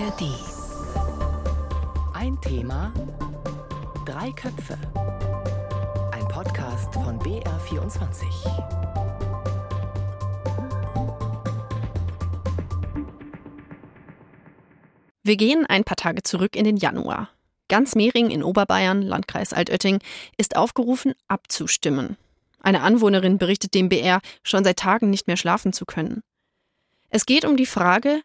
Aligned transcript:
ARD. 0.00 0.22
Ein 2.14 2.40
Thema, 2.40 2.90
drei 4.06 4.30
Köpfe. 4.32 4.78
Ein 6.12 6.26
Podcast 6.28 6.94
von 6.94 7.18
BR24. 7.18 8.24
Wir 15.22 15.36
gehen 15.36 15.66
ein 15.66 15.84
paar 15.84 15.96
Tage 15.96 16.22
zurück 16.22 16.56
in 16.56 16.64
den 16.64 16.78
Januar. 16.78 17.28
Ganz 17.68 17.94
Mehring 17.94 18.30
in 18.30 18.42
Oberbayern, 18.42 19.02
Landkreis 19.02 19.52
Altötting, 19.52 19.98
ist 20.38 20.56
aufgerufen, 20.56 21.12
abzustimmen. 21.28 22.16
Eine 22.60 22.80
Anwohnerin 22.80 23.36
berichtet 23.36 23.74
dem 23.74 23.90
BR, 23.90 24.20
schon 24.42 24.64
seit 24.64 24.78
Tagen 24.78 25.10
nicht 25.10 25.26
mehr 25.26 25.36
schlafen 25.36 25.74
zu 25.74 25.84
können. 25.84 26.22
Es 27.10 27.26
geht 27.26 27.44
um 27.44 27.58
die 27.58 27.66
Frage, 27.66 28.22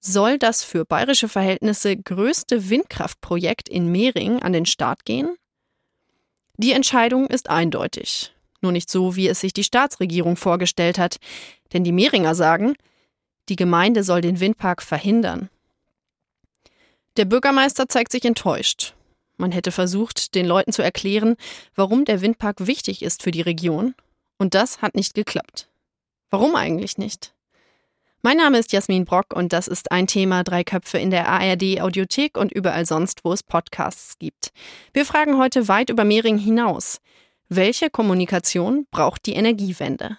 soll 0.00 0.38
das 0.38 0.62
für 0.62 0.84
bayerische 0.84 1.28
Verhältnisse 1.28 1.96
größte 1.96 2.70
Windkraftprojekt 2.70 3.68
in 3.68 3.90
Mehring 3.90 4.42
an 4.42 4.52
den 4.52 4.66
Start 4.66 5.04
gehen? 5.04 5.36
Die 6.56 6.72
Entscheidung 6.72 7.28
ist 7.28 7.50
eindeutig. 7.50 8.34
Nur 8.60 8.72
nicht 8.72 8.90
so, 8.90 9.16
wie 9.16 9.28
es 9.28 9.40
sich 9.40 9.52
die 9.52 9.64
Staatsregierung 9.64 10.36
vorgestellt 10.36 10.98
hat. 10.98 11.18
Denn 11.72 11.84
die 11.84 11.92
Mehringer 11.92 12.34
sagen, 12.34 12.74
die 13.48 13.56
Gemeinde 13.56 14.02
soll 14.02 14.20
den 14.20 14.40
Windpark 14.40 14.82
verhindern. 14.82 15.48
Der 17.16 17.24
Bürgermeister 17.24 17.88
zeigt 17.88 18.12
sich 18.12 18.24
enttäuscht. 18.24 18.94
Man 19.36 19.52
hätte 19.52 19.70
versucht, 19.70 20.34
den 20.34 20.46
Leuten 20.46 20.72
zu 20.72 20.82
erklären, 20.82 21.36
warum 21.74 22.04
der 22.04 22.20
Windpark 22.20 22.66
wichtig 22.66 23.02
ist 23.02 23.22
für 23.22 23.30
die 23.30 23.40
Region. 23.40 23.94
Und 24.36 24.54
das 24.54 24.82
hat 24.82 24.94
nicht 24.94 25.14
geklappt. 25.14 25.68
Warum 26.30 26.56
eigentlich 26.56 26.98
nicht? 26.98 27.34
Mein 28.20 28.38
Name 28.38 28.58
ist 28.58 28.72
Jasmin 28.72 29.04
Brock 29.04 29.26
und 29.32 29.52
das 29.52 29.68
ist 29.68 29.92
ein 29.92 30.08
Thema 30.08 30.42
Drei 30.42 30.64
Köpfe 30.64 30.98
in 30.98 31.10
der 31.10 31.28
ARD 31.28 31.80
Audiothek 31.80 32.36
und 32.36 32.50
überall 32.50 32.84
sonst, 32.84 33.24
wo 33.24 33.32
es 33.32 33.44
Podcasts 33.44 34.18
gibt. 34.18 34.50
Wir 34.92 35.04
fragen 35.04 35.38
heute 35.38 35.68
weit 35.68 35.88
über 35.88 36.02
Mehring 36.02 36.36
hinaus. 36.36 36.98
Welche 37.48 37.90
Kommunikation 37.90 38.88
braucht 38.90 39.24
die 39.26 39.34
Energiewende? 39.34 40.18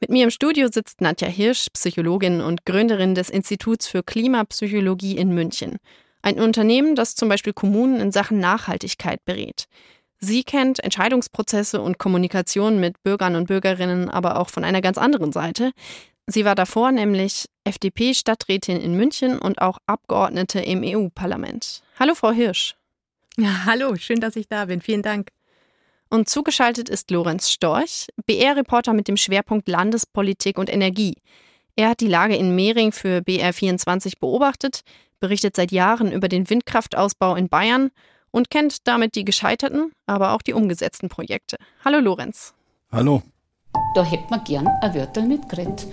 Mit 0.00 0.08
mir 0.08 0.24
im 0.24 0.30
Studio 0.30 0.68
sitzt 0.72 1.02
Nadja 1.02 1.28
Hirsch, 1.28 1.66
Psychologin 1.74 2.40
und 2.40 2.64
Gründerin 2.64 3.14
des 3.14 3.28
Instituts 3.28 3.86
für 3.86 4.02
Klimapsychologie 4.02 5.18
in 5.18 5.34
München. 5.34 5.76
Ein 6.22 6.40
Unternehmen, 6.40 6.94
das 6.94 7.14
zum 7.16 7.28
Beispiel 7.28 7.52
Kommunen 7.52 8.00
in 8.00 8.12
Sachen 8.12 8.38
Nachhaltigkeit 8.38 9.22
berät. 9.26 9.66
Sie 10.24 10.44
kennt 10.44 10.82
Entscheidungsprozesse 10.82 11.80
und 11.80 11.98
Kommunikation 11.98 12.78
mit 12.78 13.02
Bürgern 13.02 13.34
und 13.34 13.48
Bürgerinnen 13.48 14.08
aber 14.08 14.38
auch 14.38 14.50
von 14.50 14.62
einer 14.62 14.80
ganz 14.80 14.96
anderen 14.96 15.32
Seite. 15.32 15.72
Sie 16.26 16.44
war 16.44 16.54
davor 16.54 16.92
nämlich 16.92 17.46
FDP-Stadträtin 17.64 18.80
in 18.80 18.96
München 18.96 19.38
und 19.38 19.60
auch 19.60 19.78
Abgeordnete 19.86 20.60
im 20.60 20.82
EU-Parlament. 20.84 21.82
Hallo, 21.98 22.14
Frau 22.14 22.32
Hirsch. 22.32 22.76
Ja, 23.36 23.64
hallo, 23.64 23.96
schön, 23.96 24.20
dass 24.20 24.36
ich 24.36 24.48
da 24.48 24.66
bin. 24.66 24.80
Vielen 24.80 25.02
Dank. 25.02 25.28
Und 26.10 26.28
zugeschaltet 26.28 26.88
ist 26.88 27.10
Lorenz 27.10 27.50
Storch, 27.50 28.08
BR-Reporter 28.26 28.92
mit 28.92 29.08
dem 29.08 29.16
Schwerpunkt 29.16 29.66
Landespolitik 29.68 30.58
und 30.58 30.70
Energie. 30.70 31.16
Er 31.74 31.88
hat 31.88 32.00
die 32.00 32.08
Lage 32.08 32.36
in 32.36 32.54
Mehring 32.54 32.92
für 32.92 33.20
BR24 33.20 34.18
beobachtet, 34.20 34.82
berichtet 35.20 35.56
seit 35.56 35.72
Jahren 35.72 36.12
über 36.12 36.28
den 36.28 36.50
Windkraftausbau 36.50 37.34
in 37.34 37.48
Bayern 37.48 37.90
und 38.30 38.50
kennt 38.50 38.86
damit 38.86 39.14
die 39.14 39.24
gescheiterten, 39.24 39.92
aber 40.06 40.32
auch 40.32 40.42
die 40.42 40.52
umgesetzten 40.52 41.08
Projekte. 41.08 41.56
Hallo 41.84 41.98
Lorenz. 41.98 42.52
Hallo. 42.90 43.22
Da 43.94 44.04
hätte 44.04 44.24
man 44.30 44.44
gern 44.44 44.66
ein 44.66 44.94
Wörter 44.94 45.22
mitgeredet. 45.22 45.86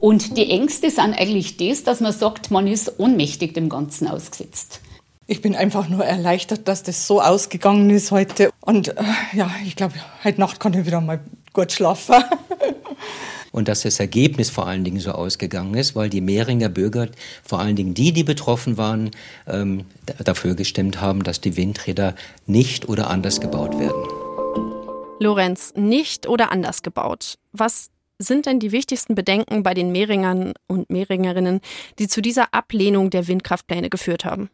Und 0.00 0.36
die 0.36 0.50
Ängste 0.50 0.90
sind 0.90 1.14
eigentlich 1.14 1.56
das, 1.56 1.84
dass 1.84 2.00
man 2.00 2.12
sagt, 2.12 2.50
man 2.50 2.66
ist 2.66 2.98
ohnmächtig 2.98 3.54
dem 3.54 3.68
Ganzen 3.68 4.08
ausgesetzt. 4.08 4.80
Ich 5.26 5.42
bin 5.42 5.56
einfach 5.56 5.88
nur 5.88 6.04
erleichtert, 6.04 6.68
dass 6.68 6.82
das 6.82 7.06
so 7.06 7.20
ausgegangen 7.20 7.90
ist 7.90 8.10
heute. 8.12 8.50
Und 8.60 8.88
äh, 8.88 9.02
ja, 9.32 9.50
ich 9.64 9.74
glaube, 9.74 9.94
heute 10.22 10.40
Nacht 10.40 10.60
kann 10.60 10.74
ich 10.74 10.86
wieder 10.86 11.00
mal 11.00 11.18
gut 11.52 11.72
schlafen. 11.72 12.16
und 13.52 13.66
dass 13.66 13.82
das 13.82 13.98
Ergebnis 13.98 14.50
vor 14.50 14.66
allen 14.66 14.84
Dingen 14.84 15.00
so 15.00 15.12
ausgegangen 15.12 15.74
ist, 15.74 15.96
weil 15.96 16.10
die 16.10 16.20
Mehringer 16.20 16.68
Bürger, 16.68 17.08
vor 17.42 17.58
allen 17.58 17.74
Dingen 17.74 17.94
die, 17.94 18.12
die 18.12 18.22
betroffen 18.22 18.76
waren, 18.76 19.10
ähm, 19.48 19.86
dafür 20.22 20.54
gestimmt 20.54 21.00
haben, 21.00 21.24
dass 21.24 21.40
die 21.40 21.56
Windräder 21.56 22.14
nicht 22.46 22.88
oder 22.88 23.10
anders 23.10 23.40
gebaut 23.40 23.80
werden. 23.80 24.25
Lorenz, 25.18 25.72
nicht 25.76 26.26
oder 26.26 26.52
anders 26.52 26.82
gebaut. 26.82 27.38
Was 27.52 27.90
sind 28.18 28.46
denn 28.46 28.60
die 28.60 28.72
wichtigsten 28.72 29.14
Bedenken 29.14 29.62
bei 29.62 29.74
den 29.74 29.92
Mehringern 29.92 30.52
und 30.66 30.90
Mehringerinnen, 30.90 31.60
die 31.98 32.08
zu 32.08 32.20
dieser 32.20 32.52
Ablehnung 32.52 33.10
der 33.10 33.26
Windkraftpläne 33.26 33.90
geführt 33.90 34.24
haben? 34.24 34.50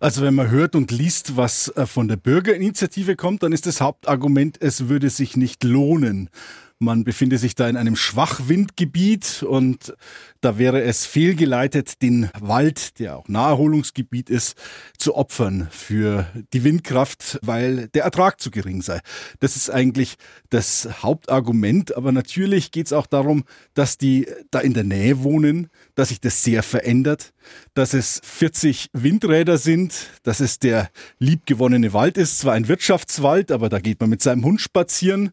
Also 0.00 0.22
wenn 0.22 0.34
man 0.34 0.50
hört 0.50 0.74
und 0.74 0.90
liest, 0.90 1.36
was 1.36 1.68
äh, 1.76 1.86
von 1.86 2.08
der 2.08 2.16
Bürgerinitiative 2.16 3.16
kommt, 3.16 3.42
dann 3.42 3.52
ist 3.52 3.66
das 3.66 3.80
Hauptargument, 3.80 4.60
es 4.60 4.88
würde 4.88 5.10
sich 5.10 5.36
nicht 5.36 5.64
lohnen. 5.64 6.30
Man 6.78 7.04
befinde 7.04 7.38
sich 7.38 7.54
da 7.54 7.70
in 7.70 7.78
einem 7.78 7.96
Schwachwindgebiet 7.96 9.42
und 9.42 9.94
da 10.42 10.58
wäre 10.58 10.82
es 10.82 11.06
fehlgeleitet, 11.06 12.02
den 12.02 12.28
Wald, 12.38 12.98
der 12.98 13.16
auch 13.16 13.28
Naherholungsgebiet 13.28 14.28
ist, 14.28 14.58
zu 14.98 15.14
opfern 15.14 15.68
für 15.70 16.26
die 16.52 16.64
Windkraft, 16.64 17.38
weil 17.40 17.88
der 17.88 18.04
Ertrag 18.04 18.42
zu 18.42 18.50
gering 18.50 18.82
sei. 18.82 19.00
Das 19.40 19.56
ist 19.56 19.70
eigentlich 19.70 20.16
das 20.50 21.02
Hauptargument. 21.02 21.96
Aber 21.96 22.12
natürlich 22.12 22.72
geht 22.72 22.86
es 22.86 22.92
auch 22.92 23.06
darum, 23.06 23.44
dass 23.72 23.96
die 23.96 24.28
da 24.50 24.60
in 24.60 24.74
der 24.74 24.84
Nähe 24.84 25.22
wohnen, 25.22 25.68
dass 25.94 26.10
sich 26.10 26.20
das 26.20 26.44
sehr 26.44 26.62
verändert, 26.62 27.32
dass 27.72 27.94
es 27.94 28.20
40 28.22 28.90
Windräder 28.92 29.56
sind, 29.56 30.10
dass 30.24 30.40
es 30.40 30.58
der 30.58 30.90
liebgewonnene 31.18 31.94
Wald 31.94 32.18
ist, 32.18 32.38
zwar 32.38 32.52
ein 32.52 32.68
Wirtschaftswald, 32.68 33.50
aber 33.50 33.70
da 33.70 33.78
geht 33.78 33.98
man 34.00 34.10
mit 34.10 34.20
seinem 34.20 34.44
Hund 34.44 34.60
spazieren. 34.60 35.32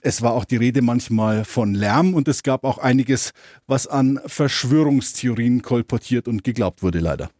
Es 0.00 0.22
war 0.22 0.32
auch 0.32 0.44
die 0.44 0.56
Rede 0.56 0.82
manchmal 0.82 1.44
von 1.44 1.74
Lärm 1.74 2.14
und 2.14 2.28
es 2.28 2.42
gab 2.42 2.64
auch 2.64 2.78
einiges, 2.78 3.32
was 3.66 3.86
an 3.86 4.20
Verschwörungstheorien 4.26 5.62
kolportiert 5.62 6.28
und 6.28 6.44
geglaubt 6.44 6.82
wurde, 6.82 7.00
leider. 7.00 7.30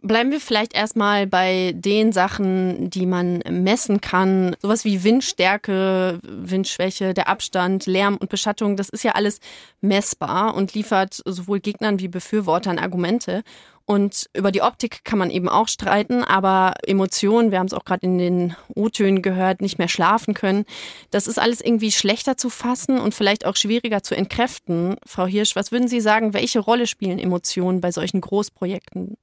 Bleiben 0.00 0.30
wir 0.30 0.40
vielleicht 0.40 0.74
erstmal 0.74 1.26
bei 1.26 1.72
den 1.74 2.12
Sachen, 2.12 2.88
die 2.88 3.04
man 3.04 3.40
messen 3.50 4.00
kann. 4.00 4.54
Sowas 4.62 4.84
wie 4.84 5.02
Windstärke, 5.02 6.20
Windschwäche, 6.22 7.14
der 7.14 7.28
Abstand, 7.28 7.86
Lärm 7.86 8.16
und 8.16 8.30
Beschattung, 8.30 8.76
das 8.76 8.90
ist 8.90 9.02
ja 9.02 9.12
alles 9.12 9.40
messbar 9.80 10.54
und 10.54 10.72
liefert 10.74 11.20
sowohl 11.24 11.58
Gegnern 11.58 11.98
wie 11.98 12.06
Befürwortern 12.06 12.78
Argumente. 12.78 13.42
Und 13.88 14.28
über 14.34 14.52
die 14.52 14.60
Optik 14.60 15.02
kann 15.02 15.18
man 15.18 15.30
eben 15.30 15.48
auch 15.48 15.66
streiten, 15.66 16.22
aber 16.22 16.74
Emotionen, 16.86 17.50
wir 17.52 17.58
haben 17.58 17.68
es 17.68 17.72
auch 17.72 17.86
gerade 17.86 18.04
in 18.04 18.18
den 18.18 18.54
O-Tönen 18.74 19.22
gehört, 19.22 19.62
nicht 19.62 19.78
mehr 19.78 19.88
schlafen 19.88 20.34
können, 20.34 20.66
das 21.10 21.26
ist 21.26 21.38
alles 21.38 21.62
irgendwie 21.62 21.90
schlechter 21.90 22.36
zu 22.36 22.50
fassen 22.50 22.98
und 22.98 23.14
vielleicht 23.14 23.46
auch 23.46 23.56
schwieriger 23.56 24.02
zu 24.02 24.14
entkräften. 24.14 24.96
Frau 25.06 25.24
Hirsch, 25.24 25.56
was 25.56 25.72
würden 25.72 25.88
Sie 25.88 26.02
sagen, 26.02 26.34
welche 26.34 26.58
Rolle 26.58 26.86
spielen 26.86 27.18
Emotionen 27.18 27.80
bei 27.80 27.90
solchen 27.90 28.20
Großprojekten? 28.20 29.16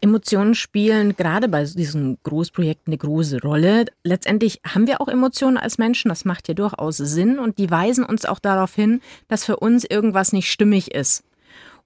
Emotionen 0.00 0.54
spielen 0.54 1.16
gerade 1.16 1.48
bei 1.48 1.64
diesen 1.64 2.18
Großprojekten 2.22 2.92
eine 2.92 2.98
große 2.98 3.42
Rolle. 3.42 3.86
Letztendlich 4.04 4.60
haben 4.64 4.86
wir 4.86 5.00
auch 5.00 5.08
Emotionen 5.08 5.56
als 5.56 5.78
Menschen, 5.78 6.10
das 6.10 6.24
macht 6.24 6.46
ja 6.46 6.54
durchaus 6.54 6.98
Sinn 6.98 7.40
und 7.40 7.58
die 7.58 7.72
weisen 7.72 8.04
uns 8.04 8.24
auch 8.24 8.38
darauf 8.38 8.72
hin, 8.72 9.00
dass 9.26 9.44
für 9.44 9.56
uns 9.56 9.82
irgendwas 9.82 10.32
nicht 10.32 10.48
stimmig 10.48 10.94
ist. 10.94 11.24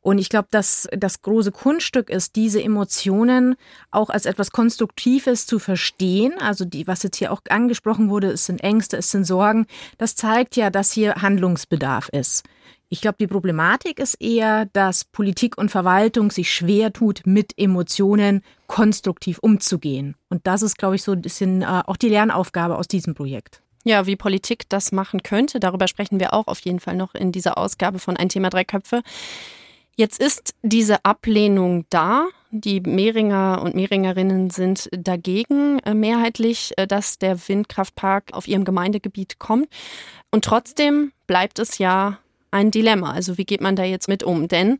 Und 0.01 0.19
ich 0.19 0.29
glaube, 0.29 0.49
dass 0.51 0.89
das 0.97 1.23
große 1.23 1.53
Kunststück 1.53 2.09
ist, 2.09 2.37
diese 2.37 2.63
Emotionen 2.63 3.57
auch 3.91 4.11
als 4.11 4.27
etwas 4.27 4.53
Konstruktives 4.53 5.47
zu 5.47 5.59
verstehen. 5.59 6.35
Also 6.41 6.65
die, 6.65 6.87
was 6.87 7.03
jetzt 7.03 7.17
hier 7.17 7.33
auch 7.33 7.41
angesprochen 7.49 8.09
wurde, 8.09 8.31
es 8.31 8.47
sind 8.47 8.63
Ängste, 8.63 8.97
es 8.97 9.11
sind 9.11 9.25
Sorgen. 9.25 9.67
Das 9.99 10.15
zeigt 10.15 10.57
ja, 10.57 10.71
dass 10.71 10.93
hier 10.93 11.17
Handlungsbedarf 11.17 12.09
ist. 12.11 12.45
Ich 12.91 13.03
glaube, 13.03 13.17
die 13.21 13.27
Problematik 13.27 13.99
ist 13.99 14.15
eher, 14.15 14.67
dass 14.73 15.05
Politik 15.05 15.59
und 15.59 15.71
Verwaltung 15.71 16.31
sich 16.31 16.51
schwer 16.51 16.93
tut, 16.93 17.23
mit 17.27 17.53
Emotionen 17.59 18.43
konstruktiv 18.67 19.39
umzugehen. 19.41 20.15
Und 20.31 20.47
das 20.47 20.63
ist, 20.63 20.79
glaube 20.79 20.97
ich, 20.97 21.03
so 21.03 21.13
ein 21.13 21.21
bisschen 21.21 21.61
äh, 21.61 21.83
auch 21.85 21.99
die 21.99 22.09
Lernaufgabe 22.09 22.79
aus 22.79 22.89
diesem 22.89 23.15
Projekt. 23.15 23.61
Ja, 23.85 24.07
wie 24.07 24.17
Politik 24.17 24.69
das 24.71 24.91
machen 24.91 25.23
könnte, 25.23 25.61
darüber 25.61 25.87
sprechen 25.87 26.19
wir 26.19 26.33
auch 26.33 26.47
auf 26.47 26.61
jeden 26.61 26.81
Fall 26.81 26.97
noch 26.97 27.15
in 27.15 27.31
dieser 27.31 27.59
Ausgabe 27.59 27.99
von 27.99 28.17
Ein 28.17 28.29
Thema 28.29 28.49
Drei 28.49 28.65
Köpfe. 28.65 29.03
Jetzt 29.99 30.23
ist 30.23 30.55
diese 30.63 31.05
Ablehnung 31.05 31.85
da. 31.91 32.29
Die 32.53 32.81
Mehringer 32.81 33.61
und 33.65 33.75
Mehringerinnen 33.75 34.49
sind 34.49 34.89
dagegen 34.93 35.81
äh, 35.81 35.93
mehrheitlich, 35.93 36.73
äh, 36.77 36.87
dass 36.87 37.19
der 37.19 37.37
Windkraftpark 37.49 38.33
auf 38.33 38.47
ihrem 38.47 38.65
Gemeindegebiet 38.65 39.41
kommt. 39.41 39.67
Und 40.31 40.45
trotzdem 40.45 41.11
bleibt 41.27 41.59
es 41.59 41.79
ja 41.79 42.21
ein 42.53 42.71
Dilemma. 42.71 43.11
Also 43.11 43.39
wie 43.39 43.45
geht 43.45 43.61
man 43.61 43.75
da 43.75 43.83
jetzt 43.83 44.07
mit 44.07 44.23
um? 44.23 44.47
Denn 44.47 44.79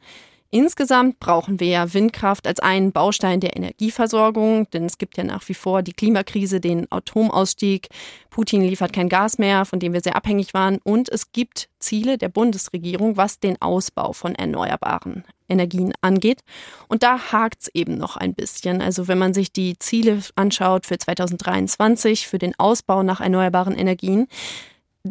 Insgesamt 0.51 1.21
brauchen 1.21 1.61
wir 1.61 1.67
ja 1.67 1.93
Windkraft 1.93 2.47
als 2.47 2.59
einen 2.59 2.91
Baustein 2.91 3.41
der 3.41 3.55
Energieversorgung, 3.55 4.71
denn 4.71 4.87
es 4.87 4.97
gibt 4.97 5.19
ja 5.19 5.25
nach 5.25 5.47
wie 5.49 5.55
vor 5.55 5.83
die 5.83 5.93
Klimakrise, 5.93 6.59
den 6.59 6.91
Atomausstieg. 6.91 7.89
Putin 8.31 8.63
liefert 8.63 8.95
kein 8.95 9.11
Gas 9.11 9.37
mehr, 9.37 9.67
von 9.67 9.79
dem 9.79 9.93
wir 9.93 10.01
sehr 10.01 10.17
abhängig 10.17 10.55
waren. 10.55 10.79
Und 10.83 11.11
es 11.11 11.33
gibt 11.33 11.69
Ziele 11.81 12.17
der 12.17 12.31
Bundesregierung, 12.31 13.19
was 13.19 13.41
den 13.41 13.61
Ausbau 13.61 14.15
von 14.15 14.35
erneuerbaren 14.35 15.25
Energien 15.51 15.93
angeht. 16.01 16.43
Und 16.89 17.03
da 17.03 17.31
hakt 17.31 17.63
es 17.63 17.69
eben 17.75 17.99
noch 17.99 18.17
ein 18.17 18.33
bisschen. 18.33 18.81
Also 18.81 19.07
wenn 19.07 19.19
man 19.19 19.35
sich 19.35 19.53
die 19.53 19.79
Ziele 19.79 20.23
anschaut 20.35 20.87
für 20.87 20.97
2023 20.97 22.27
für 22.27 22.39
den 22.39 22.59
Ausbau 22.59 23.03
nach 23.03 23.21
erneuerbaren 23.21 23.77
Energien, 23.77 24.29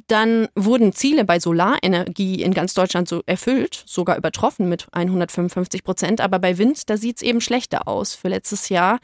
dann 0.08 0.48
wurden 0.56 0.94
Ziele 0.94 1.26
bei 1.26 1.40
Solarenergie 1.40 2.42
in 2.42 2.54
ganz 2.54 2.74
Deutschland 2.74 3.08
so 3.08 3.24
erfüllt, 3.26 3.84
sogar 3.86 4.18
übertroffen 4.18 4.70
mit 4.70 4.88
155 4.92 5.84
Prozent. 5.84 6.22
Aber 6.22 6.40
bei 6.40 6.58
Wind, 6.58 6.90
da 6.90 6.98
sieht 6.98 7.18
es 7.18 7.24
eben 7.24 7.42
schlechter 7.42 7.88
aus. 7.88 8.14
Für 8.14 8.28
letztes 8.28 8.70
Jahr 8.70 9.00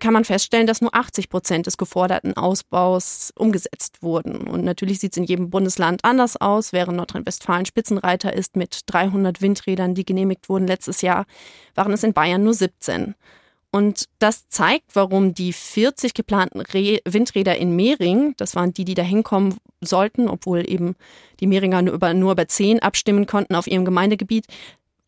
kann 0.00 0.14
man 0.14 0.24
feststellen, 0.24 0.66
dass 0.66 0.80
nur 0.80 0.94
80 0.94 1.28
Prozent 1.28 1.66
des 1.66 1.76
geforderten 1.76 2.36
Ausbaus 2.36 3.32
umgesetzt 3.36 4.02
wurden. 4.02 4.48
Und 4.48 4.64
natürlich 4.64 4.98
sieht 4.98 5.12
es 5.12 5.18
in 5.18 5.24
jedem 5.24 5.50
Bundesland 5.50 6.04
anders 6.04 6.36
aus. 6.36 6.72
Während 6.72 6.96
Nordrhein-Westfalen 6.96 7.66
Spitzenreiter 7.66 8.32
ist 8.32 8.56
mit 8.56 8.80
300 8.86 9.42
Windrädern, 9.42 9.94
die 9.94 10.06
genehmigt 10.06 10.48
wurden 10.48 10.66
letztes 10.66 11.02
Jahr, 11.02 11.26
waren 11.74 11.92
es 11.92 12.02
in 12.02 12.14
Bayern 12.14 12.42
nur 12.42 12.54
17. 12.54 13.14
Und 13.72 14.06
das 14.18 14.48
zeigt, 14.48 14.96
warum 14.96 15.32
die 15.32 15.52
40 15.52 16.14
geplanten 16.14 16.60
Re 16.60 17.00
Windräder 17.04 17.56
in 17.56 17.76
Mehring, 17.76 18.34
das 18.36 18.56
waren 18.56 18.74
die, 18.74 18.84
die 18.84 18.94
da 18.94 19.02
hinkommen 19.02 19.58
sollten, 19.80 20.28
obwohl 20.28 20.68
eben 20.68 20.96
die 21.38 21.46
Mehringer 21.46 21.80
nur 21.82 21.94
über, 21.94 22.12
nur 22.12 22.32
über 22.32 22.48
10 22.48 22.80
abstimmen 22.80 23.26
konnten 23.26 23.54
auf 23.54 23.68
ihrem 23.68 23.84
Gemeindegebiet, 23.84 24.46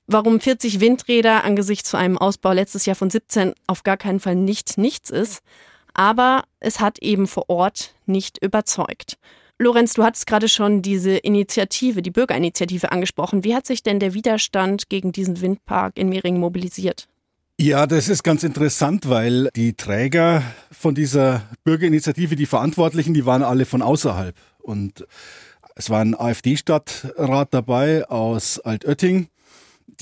warum 0.06 0.38
40 0.38 0.80
Windräder 0.80 1.42
angesichts 1.42 1.90
zu 1.90 1.96
einem 1.96 2.18
Ausbau 2.18 2.52
letztes 2.52 2.86
Jahr 2.86 2.96
von 2.96 3.10
17 3.10 3.52
auf 3.66 3.82
gar 3.82 3.96
keinen 3.96 4.20
Fall 4.20 4.36
nicht 4.36 4.78
nichts 4.78 5.10
ist. 5.10 5.42
Aber 5.94 6.44
es 6.60 6.80
hat 6.80 7.00
eben 7.00 7.26
vor 7.26 7.50
Ort 7.50 7.94
nicht 8.06 8.38
überzeugt. 8.42 9.18
Lorenz, 9.58 9.94
du 9.94 10.02
hattest 10.04 10.26
gerade 10.26 10.48
schon 10.48 10.82
diese 10.82 11.16
Initiative, 11.16 12.00
die 12.00 12.10
Bürgerinitiative 12.10 12.90
angesprochen. 12.90 13.44
Wie 13.44 13.54
hat 13.54 13.66
sich 13.66 13.82
denn 13.82 14.00
der 14.00 14.14
Widerstand 14.14 14.88
gegen 14.88 15.12
diesen 15.12 15.40
Windpark 15.40 15.98
in 15.98 16.08
Mehring 16.08 16.38
mobilisiert? 16.38 17.08
Ja, 17.60 17.86
das 17.86 18.08
ist 18.08 18.24
ganz 18.24 18.42
interessant, 18.42 19.08
weil 19.08 19.48
die 19.54 19.74
Träger 19.74 20.42
von 20.70 20.94
dieser 20.94 21.42
Bürgerinitiative, 21.64 22.34
die 22.34 22.46
Verantwortlichen, 22.46 23.14
die 23.14 23.26
waren 23.26 23.42
alle 23.42 23.66
von 23.66 23.82
außerhalb. 23.82 24.34
Und 24.58 25.06
es 25.76 25.90
war 25.90 26.00
ein 26.00 26.18
AfD-Stadtrat 26.18 27.54
dabei 27.54 28.08
aus 28.08 28.58
Altötting. 28.58 29.28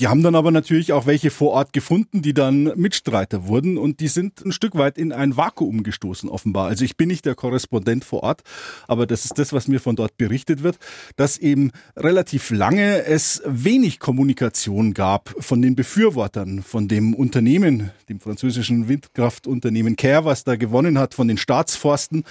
Die 0.01 0.07
haben 0.07 0.23
dann 0.23 0.33
aber 0.33 0.49
natürlich 0.49 0.93
auch 0.93 1.05
welche 1.05 1.29
vor 1.29 1.51
Ort 1.51 1.73
gefunden, 1.73 2.23
die 2.23 2.33
dann 2.33 2.63
Mitstreiter 2.75 3.45
wurden 3.45 3.77
und 3.77 3.99
die 3.99 4.07
sind 4.07 4.43
ein 4.43 4.51
Stück 4.51 4.73
weit 4.73 4.97
in 4.97 5.11
ein 5.11 5.37
Vakuum 5.37 5.83
gestoßen 5.83 6.27
offenbar. 6.27 6.69
Also 6.69 6.83
ich 6.83 6.97
bin 6.97 7.09
nicht 7.09 7.23
der 7.23 7.35
Korrespondent 7.35 8.03
vor 8.03 8.23
Ort, 8.23 8.41
aber 8.87 9.05
das 9.05 9.25
ist 9.25 9.37
das, 9.37 9.53
was 9.53 9.67
mir 9.67 9.79
von 9.79 9.95
dort 9.95 10.17
berichtet 10.17 10.63
wird, 10.63 10.79
dass 11.17 11.37
eben 11.37 11.71
relativ 11.95 12.49
lange 12.49 13.03
es 13.03 13.43
wenig 13.45 13.99
Kommunikation 13.99 14.95
gab 14.95 15.35
von 15.37 15.61
den 15.61 15.75
Befürwortern, 15.75 16.63
von 16.63 16.87
dem 16.87 17.13
Unternehmen, 17.13 17.91
dem 18.09 18.19
französischen 18.19 18.87
Windkraftunternehmen 18.87 19.97
Care, 19.97 20.25
was 20.25 20.43
da 20.43 20.55
gewonnen 20.55 20.97
hat, 20.97 21.13
von 21.13 21.27
den 21.27 21.37
Staatsforsten 21.37 22.23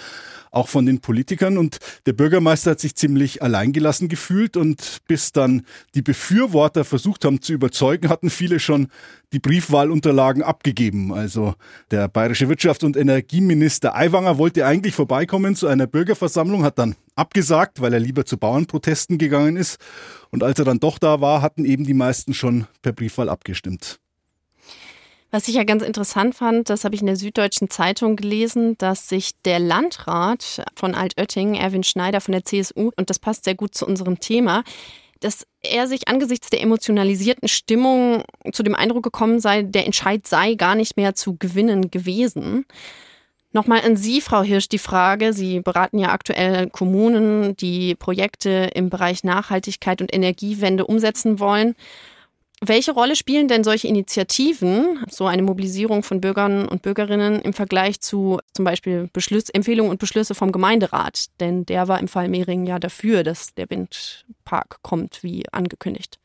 auch 0.51 0.69
von 0.69 0.87
den 0.87 1.01
Politikern. 1.01 1.59
Und 1.59 1.79
der 2.07 2.13
Bürgermeister 2.13 2.73
hat 2.73 2.81
sich 2.81 2.95
ziemlich 2.95 3.43
alleingelassen 3.43 4.09
gefühlt. 4.09 4.57
Und 4.57 4.99
bis 5.07 5.33
dann 5.33 5.63
die 5.95 6.03
Befürworter 6.03 6.85
versucht 6.85 7.25
haben 7.25 7.43
zu 7.43 7.53
überzeugen, 7.53 8.09
hatten 8.09 8.31
viele 8.31 8.61
schon 8.61 8.89
die 9.33 9.39
Briefwahlunterlagen 9.39 10.43
abgegeben. 10.43 11.13
Also 11.13 11.55
der 11.91 12.09
bayerische 12.09 12.47
Wirtschafts- 12.47 12.85
und 12.85 12.97
Energieminister 12.97 13.95
Aiwanger 13.95 14.39
wollte 14.39 14.67
eigentlich 14.67 14.95
vorbeikommen 14.95 15.55
zu 15.55 15.69
einer 15.69 15.87
Bürgerversammlung, 15.87 16.65
hat 16.65 16.79
dann 16.79 16.97
abgesagt, 17.15 17.81
weil 17.81 17.93
er 17.93 18.01
lieber 18.01 18.25
zu 18.25 18.39
Bauernprotesten 18.39 19.19
gegangen 19.19 19.57
ist. 19.57 19.79
Und 20.31 20.43
als 20.43 20.59
er 20.59 20.65
dann 20.65 20.81
doch 20.81 20.99
da 20.99 21.21
war, 21.21 21.43
hatten 21.43 21.65
eben 21.65 21.85
die 21.85 21.95
meisten 21.95 22.35
schon 22.35 22.67
per 22.83 22.93
Briefwahl 22.93 23.29
abgestimmt. 23.29 24.01
Was 25.33 25.47
ich 25.47 25.55
ja 25.55 25.65
ganz 25.65 25.85
interessant 25.85 26.35
fand, 26.35 26.71
das 26.71 26.85
habe 26.85 26.97
ich 26.97 27.03
in 27.03 27.07
der 27.07 27.17
Süddeutschen 27.17 27.71
Zeitung 27.71 28.17
gelesen, 28.17 28.77
dass 28.79 29.09
sich 29.09 29.31
der 29.45 29.61
Landrat 29.61 30.65
von 30.75 30.95
Altötting, 30.97 31.55
Erwin 31.55 31.85
Schneider 31.85 32.21
von 32.21 32.33
der 32.33 32.45
CSU, 32.45 32.91
und 32.97 33.11
das 33.11 33.21
passt 33.21 33.45
sehr 33.45 33.55
gut 33.55 33.75
zu 33.75 33.87
unserem 33.87 34.19
Thema, 34.19 34.65
dass 35.21 35.47
er 35.63 35.87
sich 35.87 36.09
angesichts 36.09 36.51
der 36.51 36.63
emotionalisierten 36.63 37.47
Stimmung 37.47 38.25
zu 38.53 38.63
dem 38.63 38.75
Eindruck 38.75 39.05
gekommen 39.05 39.39
sei, 39.39 39.63
der 39.63 39.87
Entscheid 39.87 40.27
sei 40.27 40.55
gar 40.55 40.75
nicht 40.75 40.97
mehr 40.97 41.15
zu 41.15 41.37
gewinnen 41.37 41.91
gewesen. 41.91 42.65
Nochmal 43.53 43.83
an 43.85 43.97
Sie, 43.97 44.21
Frau 44.21 44.43
Hirsch, 44.43 44.69
die 44.69 44.79
Frage. 44.79 45.33
Sie 45.33 45.61
beraten 45.61 45.99
ja 45.99 46.11
aktuell 46.11 46.71
Kommunen, 46.71 47.57
die 47.57 47.95
Projekte 47.97 48.71
im 48.75 48.91
Bereich 48.91 49.25
Nachhaltigkeit 49.25 50.01
und 50.01 50.15
Energiewende 50.15 50.87
umsetzen 50.87 51.39
wollen. 51.39 51.75
Welche 52.63 52.93
Rolle 52.93 53.17
spielen 53.17 53.49
denn 53.49 53.65
solche 53.65 53.89
Initiativen, 53.89 55.03
so 55.09 55.27
eine 55.27 55.41
Mobilisierung 55.41 56.03
von 56.03 56.21
Bürgern 56.21 56.69
und 56.69 56.83
Bürgerinnen 56.83 57.41
im 57.41 57.55
Vergleich 57.55 58.01
zu 58.03 58.39
zum 58.53 58.67
Beispiel 58.67 59.09
Beschluss, 59.15 59.49
Empfehlungen 59.49 59.91
und 59.91 59.99
Beschlüsse 59.99 60.35
vom 60.35 60.53
Gemeinderat? 60.53 61.27
Denn 61.41 61.65
der 61.65 61.89
war 61.89 61.99
im 62.01 62.09
Fall 62.09 62.29
Mehring 62.29 62.67
ja 62.67 62.79
dafür, 62.79 63.25
dass 63.25 63.55
der 63.55 63.71
Windpark 63.71 64.83
kommt, 64.83 65.23
wie 65.23 65.45
angekündigt. 65.51 66.19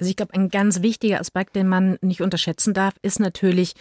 Also 0.00 0.10
ich 0.10 0.16
glaube, 0.16 0.32
ein 0.34 0.48
ganz 0.48 0.80
wichtiger 0.80 1.20
Aspekt, 1.20 1.54
den 1.54 1.68
man 1.68 1.98
nicht 2.00 2.22
unterschätzen 2.22 2.72
darf, 2.72 2.94
ist 3.02 3.20
natürlich, 3.20 3.74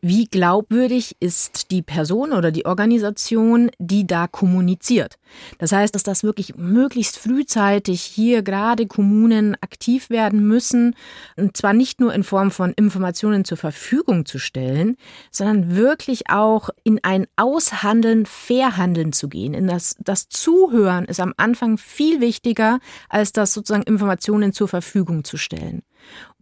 wie 0.00 0.26
glaubwürdig 0.26 1.16
ist 1.20 1.70
die 1.70 1.82
Person 1.82 2.32
oder 2.32 2.50
die 2.50 2.64
Organisation, 2.64 3.70
die 3.78 4.06
da 4.06 4.26
kommuniziert. 4.26 5.18
Das 5.58 5.72
heißt, 5.72 5.94
dass 5.94 6.02
das 6.02 6.22
wirklich 6.22 6.56
möglichst 6.56 7.18
frühzeitig 7.18 8.00
hier 8.00 8.42
gerade 8.42 8.86
Kommunen 8.86 9.56
aktiv 9.60 10.08
werden 10.08 10.46
müssen, 10.46 10.94
und 11.36 11.56
zwar 11.56 11.74
nicht 11.74 12.00
nur 12.00 12.14
in 12.14 12.22
Form 12.22 12.50
von 12.50 12.72
Informationen 12.72 13.44
zur 13.44 13.58
Verfügung 13.58 14.24
zu 14.24 14.38
stellen, 14.38 14.96
sondern 15.30 15.76
wirklich 15.76 16.30
auch 16.30 16.70
in 16.82 16.98
ein 17.02 17.26
Aushandeln, 17.36 18.24
Verhandeln 18.24 19.12
zu 19.12 19.28
gehen. 19.28 19.52
In 19.52 19.66
das, 19.66 19.96
das 20.00 20.28
Zuhören 20.28 21.04
ist 21.04 21.20
am 21.20 21.34
Anfang 21.36 21.76
viel 21.76 22.20
wichtiger, 22.20 22.78
als 23.08 23.32
das 23.32 23.52
sozusagen 23.52 23.82
Informationen 23.82 24.52
zur 24.52 24.68
Verfügung 24.68 25.24
zu 25.24 25.36
stellen 25.36 25.48
stellen. 25.48 25.82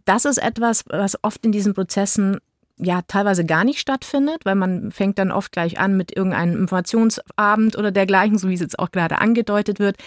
Das 0.05 0.25
ist 0.25 0.37
etwas, 0.37 0.85
was 0.87 1.21
oft 1.23 1.45
in 1.45 1.51
diesen 1.51 1.73
Prozessen 1.73 2.37
ja 2.77 3.01
teilweise 3.07 3.45
gar 3.45 3.63
nicht 3.63 3.79
stattfindet, 3.79 4.45
weil 4.45 4.55
man 4.55 4.91
fängt 4.91 5.17
dann 5.19 5.31
oft 5.31 5.51
gleich 5.51 5.79
an 5.79 5.97
mit 5.97 6.15
irgendeinem 6.15 6.61
Informationsabend 6.61 7.77
oder 7.77 7.91
dergleichen, 7.91 8.37
so 8.37 8.49
wie 8.49 8.53
es 8.53 8.61
jetzt 8.61 8.79
auch 8.79 8.91
gerade 8.91 9.19
angedeutet 9.19 9.79
wird. 9.79 9.97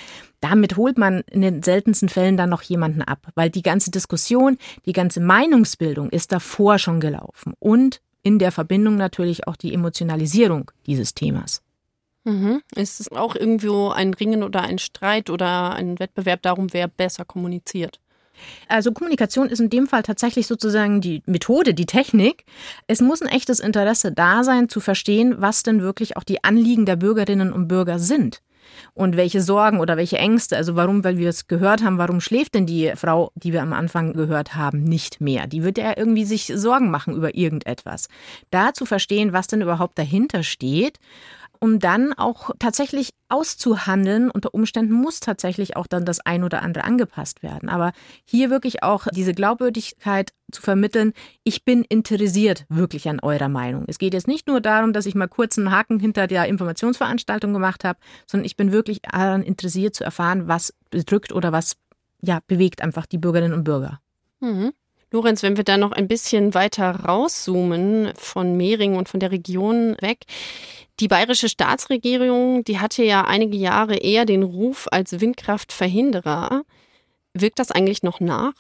Damit 0.41 0.77
holt 0.77 0.97
man 0.97 1.21
in 1.31 1.43
den 1.43 1.63
seltensten 1.63 2.09
Fällen 2.09 2.37
dann 2.37 2.51
noch 2.51 2.63
jemanden 2.63 3.03
ab, 3.03 3.27
weil 3.35 3.51
die 3.51 3.63
ganze 3.63 3.91
Diskussion, 3.91 4.57
die 4.87 4.93
ganze 4.93 5.21
Meinungsbildung 5.21 6.11
ist 6.11 6.33
davor 6.33 6.79
schon 6.79 7.01
gelaufen 7.01 7.55
und 7.59 8.01
in 8.23 8.39
der 8.39 8.53
Verbindung 8.53 8.97
natürlich 8.97 9.47
auch 9.47 9.57
die 9.57 9.75
Emotionalisierung 9.75 10.71
dieses 10.87 11.15
Themas. 11.15 11.63
Mhm. 12.25 12.63
Ist 12.75 13.01
es 13.01 13.11
auch 13.11 13.35
irgendwo 13.35 13.89
ein 13.89 14.13
Ringen 14.15 14.43
oder 14.43 14.63
ein 14.63 14.79
Streit 14.79 15.31
oder 15.31 15.73
ein 15.75 15.99
Wettbewerb 15.99 16.43
darum, 16.43 16.73
wer 16.73 16.87
besser 16.87 17.25
kommuniziert? 17.25 17.99
Also 18.69 18.93
Kommunikation 18.93 19.49
ist 19.49 19.61
in 19.61 19.71
dem 19.71 19.87
Fall 19.87 20.03
tatsächlich 20.03 20.47
sozusagen 20.47 21.01
die 21.01 21.23
Methode, 21.27 21.75
die 21.75 21.87
Technik. 21.87 22.45
Es 22.87 23.01
muss 23.01 23.23
ein 23.23 23.29
echtes 23.29 23.61
Interesse 23.61 24.13
da 24.13 24.45
sein, 24.45 24.69
zu 24.69 24.81
verstehen, 24.81 25.37
was 25.39 25.63
denn 25.63 25.83
wirklich 25.83 26.17
auch 26.17 26.25
die 26.25 26.45
Anliegen 26.45 26.87
der 26.87 26.97
Bürgerinnen 26.97 27.53
und 27.53 27.69
Bürger 27.69 27.99
sind. 27.99 28.43
Und 28.95 29.17
welche 29.17 29.41
Sorgen 29.41 29.81
oder 29.81 29.97
welche 29.97 30.19
Ängste, 30.19 30.57
also 30.57 30.77
warum, 30.77 31.05
weil 31.05 31.19
wir 31.19 31.29
es 31.29 31.49
gehört 31.49 31.83
haben, 31.83 31.99
warum 31.99 32.21
schläft 32.21 32.55
denn 32.55 32.67
die 32.67 32.93
Frau, 32.95 33.33
die 33.35 33.53
wir 33.53 33.63
am 33.63 33.73
Anfang 33.73 34.13
gehört 34.13 34.55
haben, 34.55 34.85
nicht 34.85 35.21
mehr? 35.21 35.47
Die 35.47 35.63
wird 35.63 35.79
ja 35.79 35.95
irgendwie 35.97 36.25
sich 36.25 36.53
Sorgen 36.55 36.91
machen 36.91 37.15
über 37.15 37.35
irgendetwas. 37.35 38.09
Da 38.51 38.73
zu 38.73 38.87
verstehen, 38.87 39.33
was 39.33 39.47
denn 39.49 39.63
überhaupt 39.63 39.99
dahinter 39.99 40.43
steht 40.43 40.99
um 41.61 41.79
dann 41.79 42.13
auch 42.15 42.51
tatsächlich 42.59 43.11
auszuhandeln. 43.29 44.31
Unter 44.31 44.55
Umständen 44.55 44.95
muss 44.95 45.21
tatsächlich 45.21 45.77
auch 45.77 45.87
dann 45.87 46.05
das 46.05 46.21
ein 46.21 46.43
oder 46.43 46.63
andere 46.63 46.85
angepasst 46.85 47.43
werden. 47.43 47.69
Aber 47.69 47.93
hier 48.25 48.51
wirklich 48.51 48.83
auch 48.83 49.07
diese 49.13 49.35
Glaubwürdigkeit 49.35 50.33
zu 50.51 50.63
vermitteln, 50.63 51.13
ich 51.45 51.65
bin 51.65 51.85
interessiert 51.85 52.65
wirklich 52.69 53.09
an 53.09 53.21
eurer 53.21 53.49
Meinung. 53.49 53.85
Es 53.87 53.99
geht 53.99 54.15
jetzt 54.15 54.27
nicht 54.27 54.49
nur 54.49 54.61
darum, 54.61 54.93
dass 54.93 55.07
ich 55.07 55.15
mal 55.15 55.29
kurz 55.29 55.59
einen 55.59 55.71
Haken 55.71 56.01
hinter 56.01 56.27
der 56.27 56.47
Informationsveranstaltung 56.47 57.53
gemacht 57.53 57.85
habe, 57.85 57.99
sondern 58.27 58.47
ich 58.47 58.57
bin 58.57 58.73
wirklich 58.73 59.03
daran 59.03 59.43
interessiert 59.43 59.95
zu 59.95 60.03
erfahren, 60.03 60.49
was 60.49 60.75
bedrückt 60.91 61.33
oder 61.33 61.53
was 61.53 61.77
ja, 62.23 62.41
bewegt 62.47 62.83
einfach 62.83 63.07
die 63.07 63.19
Bürgerinnen 63.19 63.55
und 63.55 63.65
Bürger. 63.65 64.01
Mhm. 64.41 64.73
Lorenz, 65.13 65.43
wenn 65.43 65.57
wir 65.57 65.65
da 65.65 65.77
noch 65.77 65.93
ein 65.93 66.07
bisschen 66.07 66.55
weiter 66.55 66.91
rauszoomen 66.91 68.13
von 68.17 68.57
Mehring 68.57 68.97
und 68.97 69.09
von 69.09 69.19
der 69.19 69.33
Region 69.33 69.97
weg. 70.01 70.25
Die 71.01 71.09
bayerische 71.09 71.49
Staatsregierung, 71.49 72.63
die 72.63 72.79
hatte 72.79 73.03
ja 73.03 73.25
einige 73.25 73.57
Jahre 73.57 73.97
eher 73.97 74.27
den 74.27 74.43
Ruf 74.43 74.87
als 74.91 75.19
Windkraftverhinderer. 75.19 76.63
Wirkt 77.33 77.59
das 77.59 77.71
eigentlich 77.71 78.03
noch 78.03 78.21
nach? 78.21 78.53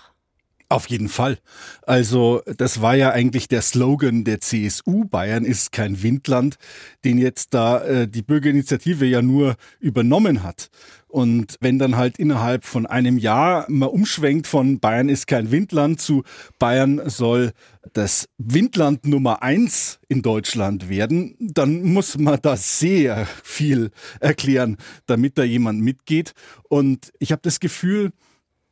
Auf 0.70 0.86
jeden 0.86 1.08
Fall. 1.08 1.38
Also 1.82 2.42
das 2.56 2.80
war 2.80 2.94
ja 2.94 3.10
eigentlich 3.10 3.48
der 3.48 3.60
Slogan 3.60 4.24
der 4.24 4.40
CSU, 4.40 5.04
Bayern 5.04 5.44
ist 5.44 5.72
kein 5.72 6.00
Windland, 6.02 6.56
den 7.04 7.18
jetzt 7.18 7.52
da 7.54 7.82
äh, 7.82 8.08
die 8.08 8.22
Bürgerinitiative 8.22 9.04
ja 9.04 9.20
nur 9.20 9.56
übernommen 9.80 10.44
hat. 10.44 10.70
Und 11.08 11.56
wenn 11.60 11.80
dann 11.80 11.96
halt 11.96 12.20
innerhalb 12.20 12.64
von 12.64 12.86
einem 12.86 13.18
Jahr 13.18 13.66
man 13.68 13.88
umschwenkt 13.88 14.46
von 14.46 14.78
Bayern 14.78 15.08
ist 15.08 15.26
kein 15.26 15.50
Windland 15.50 16.00
zu 16.00 16.22
Bayern 16.60 17.02
soll 17.04 17.50
das 17.92 18.28
Windland 18.38 19.06
Nummer 19.06 19.42
eins 19.42 19.98
in 20.08 20.22
Deutschland 20.22 20.88
werden, 20.88 21.36
dann 21.38 21.82
muss 21.82 22.18
man 22.18 22.38
da 22.40 22.56
sehr 22.56 23.26
viel 23.42 23.90
erklären, 24.20 24.76
damit 25.06 25.38
da 25.38 25.44
jemand 25.44 25.80
mitgeht. 25.80 26.32
Und 26.68 27.12
ich 27.18 27.32
habe 27.32 27.42
das 27.42 27.60
Gefühl, 27.60 28.12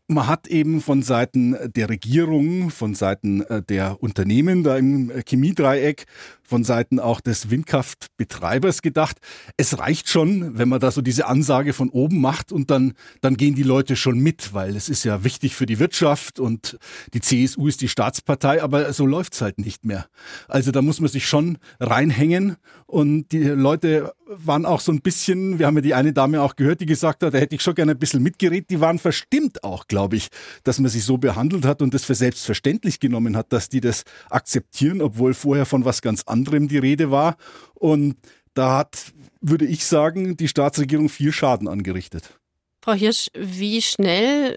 man 0.08 0.26
hat 0.26 0.48
eben 0.48 0.80
von 0.80 1.02
Seiten 1.02 1.54
der 1.74 1.90
Regierung, 1.90 2.70
von 2.70 2.94
Seiten 2.94 3.42
äh, 3.42 3.62
der 3.62 4.02
Unternehmen 4.02 4.64
da 4.64 4.76
im 4.78 5.12
Chemiedreieck 5.26 6.06
von 6.48 6.64
Seiten 6.64 6.98
auch 6.98 7.20
des 7.20 7.50
Windkraftbetreibers 7.50 8.80
gedacht, 8.80 9.18
es 9.58 9.78
reicht 9.78 10.08
schon, 10.08 10.56
wenn 10.56 10.68
man 10.68 10.80
da 10.80 10.90
so 10.90 11.02
diese 11.02 11.26
Ansage 11.26 11.74
von 11.74 11.90
oben 11.90 12.20
macht 12.20 12.52
und 12.52 12.70
dann, 12.70 12.94
dann 13.20 13.36
gehen 13.36 13.54
die 13.54 13.62
Leute 13.62 13.96
schon 13.96 14.18
mit, 14.18 14.54
weil 14.54 14.74
es 14.74 14.88
ist 14.88 15.04
ja 15.04 15.24
wichtig 15.24 15.54
für 15.54 15.66
die 15.66 15.78
Wirtschaft 15.78 16.40
und 16.40 16.78
die 17.12 17.20
CSU 17.20 17.68
ist 17.68 17.82
die 17.82 17.88
Staatspartei, 17.88 18.62
aber 18.62 18.90
so 18.94 19.04
läuft's 19.04 19.42
halt 19.42 19.58
nicht 19.58 19.84
mehr. 19.84 20.06
Also 20.48 20.72
da 20.72 20.80
muss 20.80 21.00
man 21.00 21.10
sich 21.10 21.28
schon 21.28 21.58
reinhängen 21.80 22.56
und 22.86 23.30
die 23.32 23.44
Leute 23.44 24.14
waren 24.26 24.64
auch 24.64 24.80
so 24.80 24.90
ein 24.90 25.02
bisschen, 25.02 25.58
wir 25.58 25.66
haben 25.66 25.76
ja 25.76 25.82
die 25.82 25.94
eine 25.94 26.14
Dame 26.14 26.40
auch 26.40 26.56
gehört, 26.56 26.80
die 26.80 26.86
gesagt 26.86 27.22
hat, 27.22 27.34
da 27.34 27.38
hätte 27.38 27.54
ich 27.54 27.62
schon 27.62 27.74
gerne 27.74 27.92
ein 27.92 27.98
bisschen 27.98 28.22
mitgeredet, 28.22 28.70
die 28.70 28.80
waren 28.80 28.98
verstimmt 28.98 29.64
auch, 29.64 29.86
glaube 29.86 30.16
ich, 30.16 30.28
dass 30.64 30.78
man 30.78 30.90
sie 30.90 31.00
so 31.00 31.18
behandelt 31.18 31.66
hat 31.66 31.82
und 31.82 31.92
das 31.92 32.04
für 32.04 32.14
selbstverständlich 32.14 33.00
genommen 33.00 33.36
hat, 33.36 33.52
dass 33.52 33.68
die 33.68 33.80
das 33.80 34.04
akzeptieren, 34.30 35.02
obwohl 35.02 35.34
vorher 35.34 35.66
von 35.66 35.84
was 35.84 36.00
ganz 36.00 36.22
anderem 36.22 36.37
anderem 36.38 36.68
die 36.68 36.78
Rede 36.78 37.10
war. 37.10 37.36
Und 37.74 38.16
da 38.54 38.78
hat, 38.78 39.12
würde 39.40 39.66
ich 39.66 39.84
sagen, 39.84 40.36
die 40.36 40.48
Staatsregierung 40.48 41.08
viel 41.08 41.32
Schaden 41.32 41.68
angerichtet. 41.68 42.38
Frau 42.82 42.92
Hirsch, 42.92 43.28
wie 43.34 43.82
schnell 43.82 44.56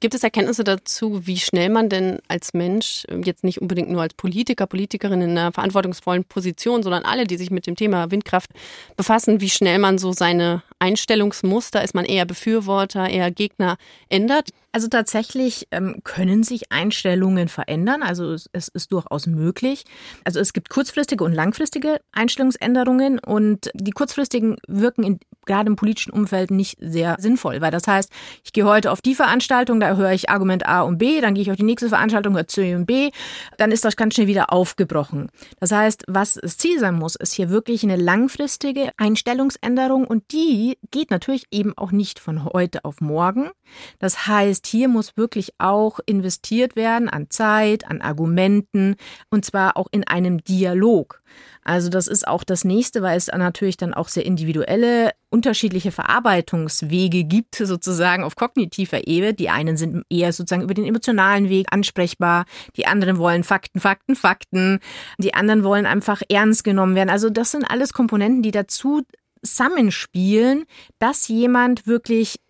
gibt 0.00 0.14
es 0.14 0.22
Erkenntnisse 0.22 0.64
dazu, 0.64 1.26
wie 1.26 1.38
schnell 1.38 1.68
man 1.68 1.88
denn 1.88 2.18
als 2.28 2.54
Mensch, 2.54 3.04
jetzt 3.24 3.44
nicht 3.44 3.60
unbedingt 3.60 3.90
nur 3.90 4.02
als 4.02 4.14
Politiker, 4.14 4.66
Politikerin 4.66 5.20
in 5.20 5.30
einer 5.30 5.52
verantwortungsvollen 5.52 6.24
Position, 6.24 6.82
sondern 6.82 7.04
alle, 7.04 7.26
die 7.26 7.36
sich 7.36 7.50
mit 7.50 7.66
dem 7.66 7.76
Thema 7.76 8.10
Windkraft 8.10 8.50
befassen, 8.96 9.40
wie 9.40 9.50
schnell 9.50 9.78
man 9.78 9.98
so 9.98 10.12
seine 10.12 10.62
Einstellungsmuster, 10.78 11.82
ist 11.82 11.94
man 11.94 12.04
eher 12.04 12.26
Befürworter, 12.26 13.08
eher 13.08 13.30
Gegner, 13.30 13.76
ändert? 14.08 14.50
Also 14.72 14.88
tatsächlich 14.88 15.68
ähm, 15.70 16.02
können 16.04 16.42
sich 16.42 16.70
Einstellungen 16.70 17.48
verändern. 17.48 18.02
Also 18.02 18.32
es, 18.32 18.50
es, 18.52 18.68
ist 18.68 18.92
durchaus 18.92 19.26
möglich. 19.26 19.84
Also 20.24 20.38
es 20.38 20.52
gibt 20.52 20.68
kurzfristige 20.68 21.24
und 21.24 21.32
langfristige 21.32 21.98
Einstellungsänderungen 22.12 23.18
und 23.18 23.70
die 23.72 23.92
kurzfristigen 23.92 24.56
wirken 24.68 25.02
in, 25.02 25.20
gerade 25.46 25.68
im 25.68 25.76
politischen 25.76 26.12
Umfeld 26.12 26.50
nicht 26.50 26.78
sehr 26.80 27.16
sinnvoll, 27.18 27.60
weil 27.60 27.70
das 27.70 27.86
heißt, 27.86 28.10
ich 28.44 28.52
gehe 28.52 28.64
heute 28.64 28.90
auf 28.90 29.00
die 29.00 29.14
Veranstaltung, 29.14 29.80
da 29.80 29.96
höre 29.96 30.12
ich 30.12 30.30
Argument 30.30 30.66
A 30.66 30.82
und 30.82 30.98
B, 30.98 31.20
dann 31.20 31.34
gehe 31.34 31.42
ich 31.42 31.50
auf 31.50 31.56
die 31.56 31.62
nächste 31.62 31.88
Veranstaltung, 31.88 32.34
höre 32.34 32.48
C 32.48 32.74
und 32.74 32.86
B, 32.86 33.10
dann 33.58 33.72
ist 33.72 33.84
das 33.84 33.96
ganz 33.96 34.14
schnell 34.14 34.26
wieder 34.26 34.52
aufgebrochen. 34.52 35.28
Das 35.60 35.72
heißt, 35.72 36.04
was 36.08 36.34
das 36.34 36.58
Ziel 36.58 36.78
sein 36.78 36.94
muss, 36.94 37.16
ist 37.16 37.32
hier 37.32 37.50
wirklich 37.50 37.82
eine 37.82 37.96
langfristige 37.96 38.90
Einstellungsänderung 38.96 40.06
und 40.06 40.32
die 40.32 40.78
geht 40.90 41.10
natürlich 41.10 41.44
eben 41.50 41.76
auch 41.76 41.92
nicht 41.92 42.18
von 42.18 42.44
heute 42.44 42.84
auf 42.84 43.00
morgen. 43.00 43.50
Das 43.98 44.26
heißt, 44.26 44.66
hier 44.66 44.88
muss 44.88 45.16
wirklich 45.16 45.52
auch 45.58 46.00
investiert 46.06 46.76
werden 46.76 47.08
an 47.08 47.30
Zeit, 47.30 47.86
an 47.86 48.00
Argumenten 48.00 48.96
und 49.30 49.44
zwar 49.44 49.76
auch 49.76 49.88
in 49.90 50.06
einem 50.06 50.42
Dialog. 50.44 51.22
Also 51.62 51.88
das 51.88 52.06
ist 52.08 52.26
auch 52.26 52.44
das 52.44 52.64
nächste, 52.64 53.02
weil 53.02 53.16
es 53.16 53.26
natürlich 53.28 53.76
dann 53.76 53.94
auch 53.94 54.08
sehr 54.08 54.24
individuelle, 54.24 55.12
unterschiedliche 55.30 55.92
Verarbeitungswege 55.92 57.24
gibt, 57.24 57.56
sozusagen 57.56 58.24
auf 58.24 58.36
kognitiver 58.36 59.06
Ebene. 59.06 59.34
Die 59.34 59.50
einen 59.50 59.76
sind 59.76 60.04
eher 60.08 60.32
sozusagen 60.32 60.62
über 60.62 60.74
den 60.74 60.86
emotionalen 60.86 61.48
Weg 61.48 61.66
ansprechbar, 61.70 62.44
die 62.76 62.86
anderen 62.86 63.18
wollen 63.18 63.44
Fakten, 63.44 63.80
Fakten, 63.80 64.16
Fakten, 64.16 64.78
die 65.18 65.34
anderen 65.34 65.64
wollen 65.64 65.86
einfach 65.86 66.22
ernst 66.28 66.64
genommen 66.64 66.94
werden. 66.94 67.10
Also 67.10 67.30
das 67.30 67.50
sind 67.50 67.64
alles 67.64 67.92
Komponenten, 67.92 68.42
die 68.42 68.52
dazu 68.52 69.02
zusammenspielen, 69.42 70.64
dass 70.98 71.28
jemand 71.28 71.86
wirklich 71.86 72.40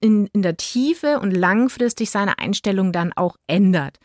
in, 0.00 0.26
in 0.32 0.42
der 0.42 0.56
Tiefe 0.56 1.20
und 1.20 1.30
langfristig 1.30 2.10
seine 2.10 2.38
Einstellung 2.38 2.92
dann 2.92 3.12
auch 3.14 3.36
ändert. 3.46 3.98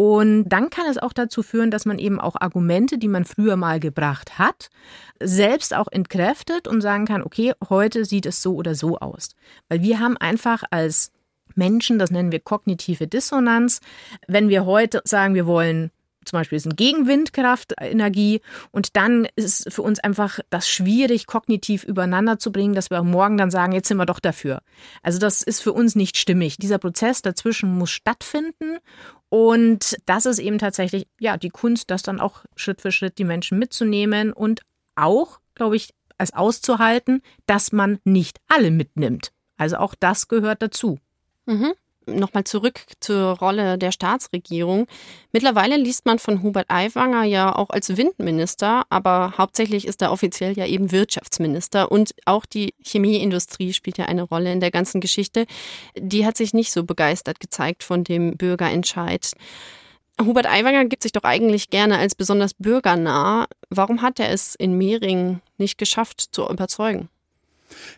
Und 0.00 0.48
dann 0.48 0.70
kann 0.70 0.86
es 0.86 0.96
auch 0.96 1.12
dazu 1.12 1.42
führen, 1.42 1.70
dass 1.70 1.84
man 1.84 1.98
eben 1.98 2.18
auch 2.20 2.34
Argumente, 2.40 2.96
die 2.96 3.06
man 3.06 3.26
früher 3.26 3.56
mal 3.56 3.78
gebracht 3.80 4.38
hat, 4.38 4.70
selbst 5.22 5.76
auch 5.76 5.88
entkräftet 5.92 6.66
und 6.66 6.80
sagen 6.80 7.04
kann, 7.04 7.22
okay, 7.22 7.52
heute 7.68 8.06
sieht 8.06 8.24
es 8.24 8.40
so 8.40 8.54
oder 8.54 8.74
so 8.74 8.96
aus. 8.98 9.36
Weil 9.68 9.82
wir 9.82 10.00
haben 10.00 10.16
einfach 10.16 10.62
als 10.70 11.12
Menschen, 11.54 11.98
das 11.98 12.10
nennen 12.10 12.32
wir 12.32 12.40
kognitive 12.40 13.08
Dissonanz, 13.08 13.80
wenn 14.26 14.48
wir 14.48 14.64
heute 14.64 15.02
sagen, 15.04 15.34
wir 15.34 15.44
wollen 15.44 15.90
zum 16.24 16.38
Beispiel 16.38 16.56
ist 16.56 16.66
ein 16.66 16.76
Gegenwindkraftenergie 16.76 18.40
und 18.70 18.94
dann 18.94 19.26
ist 19.36 19.72
für 19.72 19.82
uns 19.82 20.00
einfach 20.00 20.38
das 20.50 20.68
schwierig, 20.68 21.26
kognitiv 21.26 21.82
übereinander 21.82 22.38
zu 22.38 22.52
bringen, 22.52 22.74
dass 22.74 22.90
wir 22.90 23.02
morgen 23.02 23.38
dann 23.38 23.50
sagen, 23.50 23.72
jetzt 23.72 23.88
sind 23.88 23.96
wir 23.96 24.06
doch 24.06 24.20
dafür. 24.20 24.60
Also 25.02 25.18
das 25.18 25.42
ist 25.42 25.60
für 25.60 25.72
uns 25.72 25.96
nicht 25.96 26.18
stimmig. 26.18 26.58
Dieser 26.58 26.78
Prozess 26.78 27.22
dazwischen 27.22 27.76
muss 27.76 27.90
stattfinden 27.90 28.78
und 29.30 29.96
das 30.04 30.26
ist 30.26 30.38
eben 30.38 30.58
tatsächlich, 30.58 31.06
ja, 31.18 31.36
die 31.38 31.48
Kunst, 31.48 31.90
das 31.90 32.02
dann 32.02 32.20
auch 32.20 32.44
Schritt 32.56 32.82
für 32.82 32.92
Schritt 32.92 33.18
die 33.18 33.24
Menschen 33.24 33.58
mitzunehmen 33.58 34.32
und 34.32 34.60
auch, 34.96 35.40
glaube 35.54 35.76
ich, 35.76 35.94
es 36.18 36.34
auszuhalten, 36.34 37.22
dass 37.46 37.72
man 37.72 37.98
nicht 38.04 38.38
alle 38.48 38.70
mitnimmt. 38.70 39.32
Also 39.56 39.78
auch 39.78 39.94
das 39.98 40.28
gehört 40.28 40.60
dazu. 40.60 40.98
Mhm 41.46 41.72
nochmal 42.06 42.44
zurück 42.44 42.80
zur 43.00 43.38
Rolle 43.38 43.78
der 43.78 43.92
Staatsregierung. 43.92 44.86
Mittlerweile 45.32 45.76
liest 45.76 46.06
man 46.06 46.18
von 46.18 46.42
Hubert 46.42 46.70
Aiwanger 46.70 47.24
ja 47.24 47.54
auch 47.54 47.70
als 47.70 47.96
Windminister, 47.96 48.84
aber 48.90 49.34
hauptsächlich 49.38 49.86
ist 49.86 50.02
er 50.02 50.12
offiziell 50.12 50.56
ja 50.56 50.66
eben 50.66 50.92
Wirtschaftsminister 50.92 51.90
und 51.90 52.14
auch 52.24 52.46
die 52.46 52.74
Chemieindustrie 52.84 53.72
spielt 53.72 53.98
ja 53.98 54.06
eine 54.06 54.22
Rolle 54.22 54.52
in 54.52 54.60
der 54.60 54.70
ganzen 54.70 55.00
Geschichte. 55.00 55.46
Die 55.96 56.26
hat 56.26 56.36
sich 56.36 56.54
nicht 56.54 56.72
so 56.72 56.84
begeistert 56.84 57.40
gezeigt 57.40 57.84
von 57.84 58.04
dem 58.04 58.36
Bürgerentscheid. 58.36 59.32
Hubert 60.20 60.46
Aiwanger 60.46 60.84
gibt 60.84 61.02
sich 61.02 61.12
doch 61.12 61.24
eigentlich 61.24 61.70
gerne 61.70 61.98
als 61.98 62.14
besonders 62.14 62.52
bürgernah. 62.54 63.46
Warum 63.70 64.02
hat 64.02 64.20
er 64.20 64.30
es 64.30 64.54
in 64.54 64.76
Mehring 64.76 65.40
nicht 65.56 65.78
geschafft 65.78 66.28
zu 66.32 66.46
überzeugen? 66.48 67.08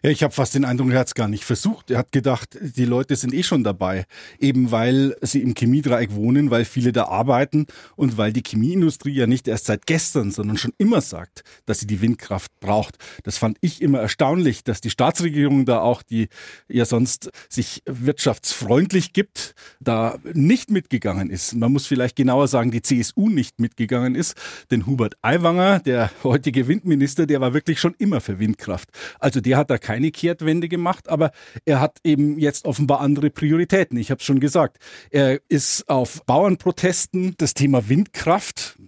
Ja, 0.02 0.10
ich 0.10 0.22
habe 0.22 0.32
fast 0.32 0.54
den 0.54 0.64
Eindruck, 0.64 0.90
er 0.90 1.00
hat 1.00 1.08
es 1.08 1.14
gar 1.14 1.28
nicht 1.28 1.44
versucht. 1.44 1.90
Er 1.90 1.98
hat 1.98 2.12
gedacht, 2.12 2.58
die 2.60 2.84
Leute 2.84 3.16
sind 3.16 3.34
eh 3.34 3.42
schon 3.42 3.64
dabei, 3.64 4.06
eben 4.38 4.70
weil 4.70 5.16
sie 5.22 5.42
im 5.42 5.54
Chemiedreieck 5.54 6.14
wohnen, 6.14 6.50
weil 6.50 6.64
viele 6.64 6.92
da 6.92 7.04
arbeiten 7.04 7.66
und 7.96 8.16
weil 8.18 8.32
die 8.32 8.42
Chemieindustrie 8.42 9.12
ja 9.12 9.26
nicht 9.26 9.48
erst 9.48 9.66
seit 9.66 9.86
gestern, 9.86 10.30
sondern 10.30 10.56
schon 10.56 10.72
immer 10.78 11.00
sagt, 11.00 11.42
dass 11.66 11.80
sie 11.80 11.86
die 11.86 12.00
Windkraft 12.00 12.50
braucht. 12.60 12.96
Das 13.22 13.38
fand 13.38 13.58
ich 13.60 13.82
immer 13.82 14.00
erstaunlich, 14.00 14.64
dass 14.64 14.80
die 14.80 14.90
Staatsregierung 14.90 15.64
da 15.64 15.80
auch, 15.80 16.02
die 16.02 16.28
ja 16.68 16.84
sonst 16.84 17.30
sich 17.48 17.82
wirtschaftsfreundlich 17.86 19.12
gibt, 19.12 19.54
da 19.80 20.18
nicht 20.32 20.70
mitgegangen 20.70 21.30
ist. 21.30 21.54
Man 21.54 21.72
muss 21.72 21.86
vielleicht 21.86 22.16
genauer 22.16 22.48
sagen, 22.48 22.70
die 22.70 22.82
CSU 22.82 23.28
nicht 23.28 23.60
mitgegangen 23.60 24.14
ist, 24.14 24.36
denn 24.70 24.86
Hubert 24.86 25.14
Aiwanger, 25.22 25.80
der 25.80 26.10
heutige 26.22 26.68
Windminister, 26.68 27.26
der 27.26 27.40
war 27.40 27.54
wirklich 27.54 27.80
schon 27.80 27.94
immer 27.98 28.20
für 28.20 28.38
Windkraft. 28.38 28.88
Also 29.18 29.40
der 29.40 29.62
hat 29.62 29.71
da 29.71 29.78
keine 29.78 30.11
Kehrtwende 30.11 30.69
gemacht, 30.69 31.09
aber 31.09 31.33
er 31.64 31.81
hat 31.81 31.99
eben 32.04 32.38
jetzt 32.38 32.64
offenbar 32.64 33.00
andere 33.00 33.31
Prioritäten. 33.31 33.97
Ich 33.97 34.11
habe 34.11 34.19
es 34.19 34.26
schon 34.26 34.40
gesagt. 34.40 34.78
Er 35.11 35.40
ist 35.49 35.88
auf 35.88 36.25
Bauernprotesten 36.26 37.35
das 37.38 37.54
Thema 37.54 37.88
Windkraft 37.88 38.78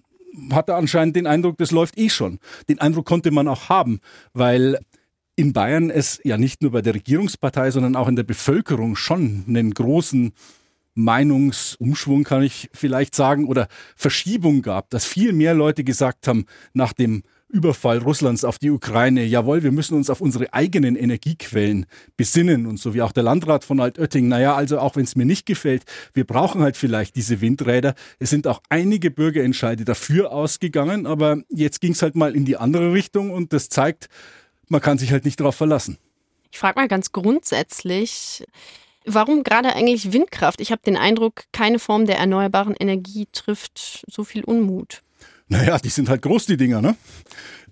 hat 0.53 0.69
er 0.69 0.77
anscheinend 0.77 1.17
den 1.17 1.27
Eindruck, 1.27 1.59
das 1.59 1.71
läuft 1.71 1.99
eh 1.99 2.09
schon. 2.09 2.39
Den 2.69 2.81
Eindruck 2.81 3.07
konnte 3.07 3.31
man 3.31 3.49
auch 3.49 3.69
haben, 3.69 4.01
weil 4.33 4.79
in 5.37 5.53
Bayern 5.53 5.91
es 5.91 6.21
ja 6.25 6.39
nicht 6.39 6.63
nur 6.63 6.73
bei 6.73 6.83
der 6.83 6.95
Regierungspartei, 6.95 7.71
sondern 7.71 7.97
auch 7.97 8.09
in 8.09 8.17
der 8.17 8.23
Bevölkerung 8.23 8.97
schon 8.97 9.45
einen 9.49 9.73
großen 9.73 10.33
Meinungsumschwung, 10.95 12.23
kann 12.25 12.43
ich 12.43 12.71
vielleicht 12.73 13.15
sagen, 13.15 13.47
oder 13.47 13.67
Verschiebung 13.97 14.63
gab, 14.63 14.91
dass 14.91 15.05
viel 15.05 15.33
mehr 15.33 15.55
Leute 15.55 15.83
gesagt 15.83 16.29
haben, 16.29 16.47
nach 16.73 16.93
dem 16.93 17.25
Überfall 17.49 17.99
Russlands 17.99 18.45
auf 18.45 18.59
die 18.59 18.71
Ukraine, 18.71 19.25
jawohl, 19.25 19.63
wir 19.63 19.71
müssen 19.71 19.95
uns 19.95 20.11
auf 20.11 20.21
unsere 20.21 20.53
eigenen 20.53 20.97
Energiequellen 20.97 21.87
besinnen 22.17 22.67
und 22.67 22.79
so 22.79 22.95
wie 22.95 23.03
auch 23.03 23.13
der 23.13 23.23
Landrat 23.23 23.65
von 23.65 23.81
Altötting, 23.81 24.29
naja, 24.29 24.55
also 24.55 24.79
auch 24.79 24.97
wenn 24.97 25.05
es 25.05 25.15
mir 25.15 25.25
nicht 25.25 25.47
gefällt, 25.47 25.85
wir 26.15 26.25
brauchen 26.25 26.63
halt 26.63 26.77
vielleicht 26.77 27.17
diese 27.17 27.41
Windräder. 27.41 27.95
Es 28.19 28.31
sind 28.31 28.47
auch 28.47 28.61
einige 28.71 29.11
Bürgerentscheide 29.11 29.85
dafür 29.85 30.33
ausgegangen, 30.33 31.07
aber 31.07 31.43
jetzt 31.49 31.81
ging 31.81 31.93
es 31.93 32.03
halt 32.03 32.17
mal 32.17 32.35
in 32.35 32.45
die 32.45 32.57
andere 32.57 32.93
Richtung 32.93 33.31
und 33.31 33.53
das 33.53 33.69
zeigt, 33.69 34.09
man 34.69 34.81
kann 34.81 34.99
sich 34.99 35.13
halt 35.13 35.25
nicht 35.25 35.39
darauf 35.39 35.55
verlassen. 35.55 35.99
Ich 36.51 36.59
frage 36.59 36.81
mal 36.81 36.89
ganz 36.89 37.13
grundsätzlich, 37.13 38.45
Warum 39.07 39.43
gerade 39.43 39.75
eigentlich 39.75 40.13
Windkraft? 40.13 40.61
Ich 40.63 40.73
habe 40.73 40.81
den 40.85 40.97
Eindruck, 40.97 41.45
keine 41.53 41.79
Form 41.79 42.07
der 42.07 42.17
erneuerbaren 42.17 42.75
Energie 42.75 43.29
trifft 43.33 44.05
so 44.09 44.25
viel 44.25 44.45
Unmut. 44.45 45.03
Naja, 45.49 45.79
die 45.79 45.91
sind 45.91 46.09
halt 46.09 46.23
groß, 46.23 46.47
die 46.47 46.57
Dinger, 46.57 46.81
ne? 46.81 46.97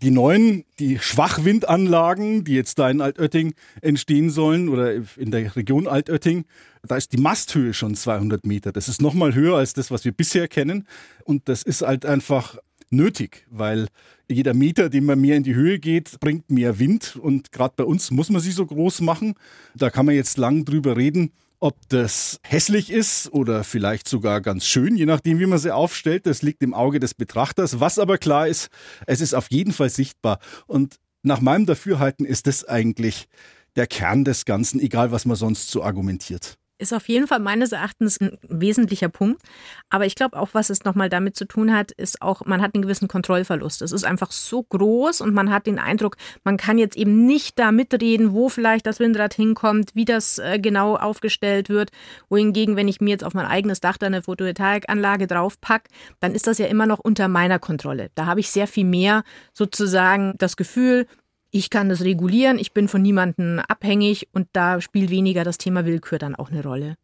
Die 0.03 0.11
neuen, 0.11 0.65
die 0.79 0.99
Schwachwindanlagen, 0.99 2.45
die 2.45 2.55
jetzt 2.55 2.79
da 2.79 2.91
in 2.91 3.01
Altötting 3.01 3.55
entstehen 3.81 4.29
sollen 4.29 4.69
oder 4.69 4.95
in 5.17 5.31
der 5.31 5.57
Region 5.57 5.87
Altötting, 5.87 6.45
da 6.87 6.97
ist 6.97 7.13
die 7.13 7.19
Masthöhe 7.19 7.73
schon 7.73 7.95
200 7.95 8.45
Meter. 8.45 8.73
Das 8.73 8.89
ist 8.89 9.01
nochmal 9.01 9.35
höher 9.35 9.57
als 9.57 9.73
das, 9.73 9.91
was 9.91 10.05
wir 10.05 10.13
bisher 10.13 10.49
kennen. 10.49 10.87
Und 11.25 11.49
das 11.49 11.63
ist 11.63 11.83
halt 11.83 12.05
einfach 12.05 12.59
nötig, 12.91 13.47
weil 13.51 13.87
jeder 14.31 14.55
Meter, 14.55 14.91
den 14.91 15.07
man 15.07 15.21
mehr 15.21 15.37
in 15.37 15.43
die 15.43 15.55
Höhe 15.55 15.79
geht, 15.79 16.21
bringt 16.21 16.51
mehr 16.51 16.79
Wind. 16.79 17.17
Und 17.17 17.53
gerade 17.53 17.75
bei 17.77 17.85
uns 17.85 18.11
muss 18.11 18.29
man 18.29 18.43
sie 18.43 18.53
so 18.53 18.67
groß 18.67 19.01
machen. 19.01 19.35
Da 19.75 19.89
kann 19.89 20.07
man 20.07 20.15
jetzt 20.15 20.37
lang 20.37 20.65
drüber 20.65 20.97
reden, 20.97 21.33
ob 21.63 21.77
das 21.91 22.41
hässlich 22.43 22.91
ist 22.91 23.33
oder 23.33 23.63
vielleicht 23.63 24.09
sogar 24.09 24.41
ganz 24.41 24.67
schön, 24.67 24.97
je 24.97 25.07
nachdem, 25.07 25.39
wie 25.39 25.47
man 25.47 25.61
sie 25.61 25.73
aufstellt. 25.73 26.27
Das 26.27 26.43
liegt 26.43 26.61
im 26.65 26.75
Auge 26.75 26.99
des 26.99 27.15
Betrachters. 27.15 27.79
Was 27.79 28.01
aber 28.01 28.19
klar 28.19 28.49
ist, 28.49 28.69
es 29.07 29.21
ist 29.21 29.33
auf 29.33 29.49
jeden 29.51 29.73
Fall 29.73 29.89
sichtbar. 29.89 30.41
Und 30.67 30.97
nach 31.23 31.41
meinem 31.41 31.65
Dafürhalten 31.65 32.27
ist 32.27 32.49
das 32.49 32.65
eigentlich 32.65 33.29
der 33.77 33.87
Kern 33.87 34.25
des 34.25 34.45
Ganzen, 34.45 34.81
egal 34.81 35.13
was 35.13 35.25
man 35.25 35.37
sonst 35.37 35.71
so 35.71 35.85
argumentiert 35.85 36.59
ist 36.83 36.93
auf 36.93 37.09
jeden 37.09 37.27
Fall 37.27 37.39
meines 37.39 37.73
Erachtens 37.73 38.21
ein 38.21 38.37
wesentlicher 38.49 39.09
Punkt. 39.09 39.41
Aber 39.89 40.05
ich 40.05 40.15
glaube 40.15 40.39
auch, 40.39 40.51
was 40.53 40.69
es 40.69 40.85
nochmal 40.85 41.09
damit 41.09 41.37
zu 41.37 41.47
tun 41.47 41.73
hat, 41.75 41.93
ist 41.93 42.21
auch, 42.21 42.45
man 42.45 42.61
hat 42.61 42.75
einen 42.75 42.83
gewissen 42.83 43.09
Kontrollverlust. 43.09 43.81
Es 43.81 43.93
ist 43.93 44.05
einfach 44.05 44.33
so 44.33 44.63
groß 44.65 45.21
und 45.21 45.33
man 45.33 45.51
hat 45.51 45.67
den 45.67 45.79
Eindruck, 45.79 46.17
man 46.45 46.57
kann 46.57 46.79
jetzt 46.79 46.97
eben 46.97 47.25
nicht 47.25 47.59
da 47.59 47.73
mitreden, 47.73 48.33
wo 48.33 48.49
vielleicht 48.49 48.87
das 48.87 48.99
Windrad 48.99 49.33
hinkommt, 49.33 49.93
wie 49.95 50.05
das 50.05 50.39
äh, 50.39 50.59
genau 50.59 50.97
aufgestellt 50.97 51.69
wird. 51.69 51.91
Wohingegen, 52.29 52.77
wenn 52.77 52.89
ich 52.89 53.01
mir 53.01 53.11
jetzt 53.11 53.25
auf 53.25 53.35
mein 53.35 53.47
eigenes 53.47 53.81
Dach 53.81 53.97
da 53.97 54.07
eine 54.07 54.23
Photovoltaikanlage 54.23 55.27
draufpack, 55.27 55.89
dann 56.21 56.35
ist 56.35 56.47
das 56.47 56.59
ja 56.59 56.67
immer 56.67 56.87
noch 56.87 56.99
unter 56.99 57.29
meiner 57.29 57.59
Kontrolle. 57.59 58.11
Da 58.15 58.27
habe 58.27 58.41
ich 58.41 58.51
sehr 58.51 58.67
viel 58.67 58.85
mehr 58.85 59.23
sozusagen 59.55 60.35
das 60.39 60.57
Gefühl, 60.57 61.07
ich 61.53 61.71
kann 61.71 61.91
das 61.91 62.03
regulieren, 62.03 62.59
ich 62.59 62.73
bin 62.73 62.89
von 62.89 63.03
niemandem 63.03 63.61
abhängig 63.69 64.27
und 64.33 64.49
da 64.53 64.81
spielt 64.81 65.11
weniger 65.11 65.45
das 65.45 65.59
Thema 65.59 65.85
Willkür 65.85 66.19
dann 66.19 66.35
auch 66.35 66.51
eine 66.51 66.63
Rolle. 66.63 66.97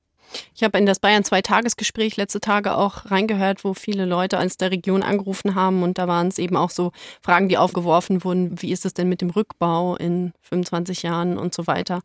Ich 0.55 0.63
habe 0.63 0.79
in 0.79 0.87
das 0.87 0.99
Bayern 0.99 1.25
zwei 1.25 1.43
Tagesgespräch 1.43 2.17
letzte 2.17 2.41
Tage 2.41 2.75
auch 2.75 3.11
reingehört, 3.11 3.65
wo 3.65 3.75
viele 3.75 4.05
Leute 4.05 4.39
aus 4.39 4.57
der 4.57 4.71
Region 4.71 5.03
angerufen 5.03 5.55
haben 5.55 5.83
und 5.83 5.99
da 5.99 6.09
waren 6.09 6.29
es 6.29 6.39
eben 6.39 6.57
auch 6.57 6.71
so 6.71 6.93
Fragen, 7.23 7.49
die 7.49 7.59
aufgeworfen 7.59 8.25
wurden, 8.25 8.61
wie 8.61 8.73
ist 8.73 8.85
es 8.85 8.95
denn 8.95 9.09
mit 9.09 9.21
dem 9.21 9.31
Rückbau 9.31 9.97
in 9.97 10.33
25 10.43 11.03
Jahren 11.03 11.39
und 11.39 11.55
so 11.55 11.67
weiter. 11.67 12.01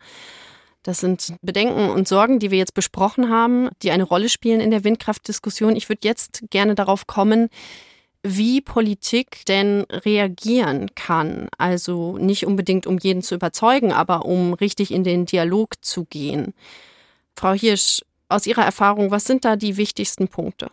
Das 0.83 0.99
sind 0.99 1.35
Bedenken 1.41 1.89
und 1.89 2.09
Sorgen, 2.09 2.39
die 2.39 2.51
wir 2.51 2.57
jetzt 2.57 2.73
besprochen 2.73 3.29
haben, 3.29 3.69
die 3.81 3.91
eine 3.91 4.03
Rolle 4.03 4.27
spielen 4.27 4.59
in 4.59 4.71
der 4.71 4.83
Windkraftdiskussion. 4.83 5.77
Ich 5.77 5.87
würde 5.87 6.01
jetzt 6.03 6.43
gerne 6.49 6.75
darauf 6.75 7.07
kommen, 7.07 7.49
wie 8.23 8.61
Politik 8.61 9.45
denn 9.47 9.83
reagieren 9.89 10.95
kann. 10.95 11.49
Also 11.57 12.17
nicht 12.17 12.45
unbedingt, 12.47 12.87
um 12.87 12.97
jeden 12.97 13.21
zu 13.21 13.35
überzeugen, 13.35 13.91
aber 13.91 14.25
um 14.25 14.53
richtig 14.53 14.91
in 14.91 15.03
den 15.03 15.25
Dialog 15.25 15.83
zu 15.83 16.05
gehen. 16.05 16.53
Frau 17.35 17.53
Hirsch, 17.53 18.01
aus 18.29 18.47
Ihrer 18.47 18.63
Erfahrung, 18.63 19.11
was 19.11 19.25
sind 19.25 19.45
da 19.45 19.55
die 19.55 19.77
wichtigsten 19.77 20.27
Punkte? 20.27 20.71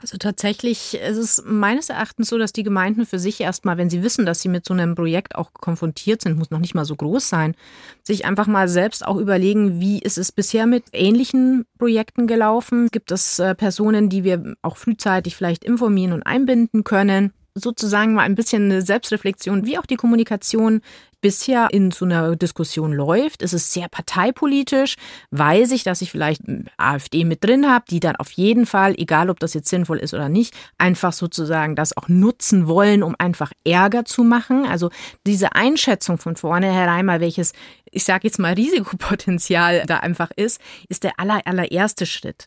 Also 0.00 0.16
tatsächlich 0.16 0.94
ist 0.94 1.16
es 1.16 1.42
meines 1.44 1.90
Erachtens 1.90 2.28
so, 2.28 2.38
dass 2.38 2.52
die 2.52 2.62
Gemeinden 2.62 3.04
für 3.04 3.18
sich 3.18 3.40
erstmal, 3.40 3.78
wenn 3.78 3.90
sie 3.90 4.04
wissen, 4.04 4.26
dass 4.26 4.40
sie 4.40 4.48
mit 4.48 4.64
so 4.64 4.72
einem 4.72 4.94
Projekt 4.94 5.34
auch 5.34 5.52
konfrontiert 5.52 6.22
sind, 6.22 6.38
muss 6.38 6.50
noch 6.50 6.60
nicht 6.60 6.76
mal 6.76 6.84
so 6.84 6.94
groß 6.94 7.28
sein, 7.28 7.56
sich 8.04 8.24
einfach 8.24 8.46
mal 8.46 8.68
selbst 8.68 9.04
auch 9.04 9.16
überlegen, 9.16 9.80
wie 9.80 9.98
ist 9.98 10.16
es 10.16 10.30
bisher 10.30 10.66
mit 10.66 10.84
ähnlichen 10.92 11.64
Projekten 11.78 12.28
gelaufen? 12.28 12.88
Gibt 12.92 13.10
es 13.10 13.40
äh, 13.40 13.56
Personen, 13.56 14.08
die 14.08 14.22
wir 14.22 14.54
auch 14.62 14.76
frühzeitig 14.76 15.34
vielleicht 15.34 15.64
informieren 15.64 16.12
und 16.12 16.22
einbinden 16.22 16.84
können? 16.84 17.32
Sozusagen 17.58 18.14
mal 18.14 18.22
ein 18.22 18.34
bisschen 18.34 18.64
eine 18.64 18.82
Selbstreflexion, 18.82 19.66
wie 19.66 19.78
auch 19.78 19.86
die 19.86 19.96
Kommunikation 19.96 20.80
bisher 21.20 21.68
in 21.72 21.90
so 21.90 22.04
einer 22.04 22.36
Diskussion 22.36 22.92
läuft. 22.92 23.42
Es 23.42 23.52
ist 23.52 23.72
sehr 23.72 23.88
parteipolitisch. 23.88 24.96
Weiß 25.30 25.72
ich, 25.72 25.82
dass 25.82 26.00
ich 26.00 26.10
vielleicht 26.10 26.42
AfD 26.76 27.24
mit 27.24 27.42
drin 27.42 27.68
habe, 27.68 27.84
die 27.90 28.00
dann 28.00 28.16
auf 28.16 28.30
jeden 28.32 28.66
Fall, 28.66 28.94
egal 28.96 29.30
ob 29.30 29.40
das 29.40 29.54
jetzt 29.54 29.68
sinnvoll 29.68 29.98
ist 29.98 30.14
oder 30.14 30.28
nicht, 30.28 30.54
einfach 30.78 31.12
sozusagen 31.12 31.74
das 31.74 31.96
auch 31.96 32.08
nutzen 32.08 32.68
wollen, 32.68 33.02
um 33.02 33.16
einfach 33.18 33.52
Ärger 33.64 34.04
zu 34.04 34.22
machen. 34.22 34.64
Also 34.66 34.90
diese 35.26 35.54
Einschätzung 35.54 36.18
von 36.18 36.36
vornherein 36.36 37.06
mal, 37.06 37.20
welches, 37.20 37.52
ich 37.90 38.04
sage 38.04 38.28
jetzt 38.28 38.38
mal, 38.38 38.54
Risikopotenzial 38.54 39.84
da 39.86 39.98
einfach 39.98 40.30
ist, 40.36 40.60
ist 40.88 41.04
der 41.04 41.18
aller, 41.18 41.40
allererste 41.46 42.06
Schritt. 42.06 42.46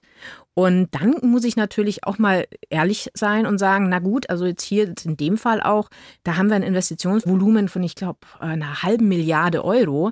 Und 0.54 0.90
dann 0.92 1.16
muss 1.22 1.46
ich 1.46 1.56
natürlich 1.56 2.04
auch 2.04 2.18
mal 2.18 2.46
ehrlich 2.70 3.10
sein 3.14 3.46
und 3.46 3.58
sagen, 3.58 3.88
na 3.88 4.00
gut, 4.00 4.30
also 4.30 4.46
jetzt 4.46 4.64
hier 4.64 4.94
in 5.06 5.16
dem 5.16 5.38
Fall 5.38 5.62
auch, 5.62 5.90
da 6.24 6.36
haben 6.36 6.50
wir 6.50 6.56
ein 6.56 6.64
Investitionsvolumen 6.64 7.70
von, 7.70 7.84
ich 7.84 7.96
glaube, 7.96 8.20
einer 8.40 8.84
halben 8.84 9.08
Milliarde 9.08 9.64
Euro 9.64 10.12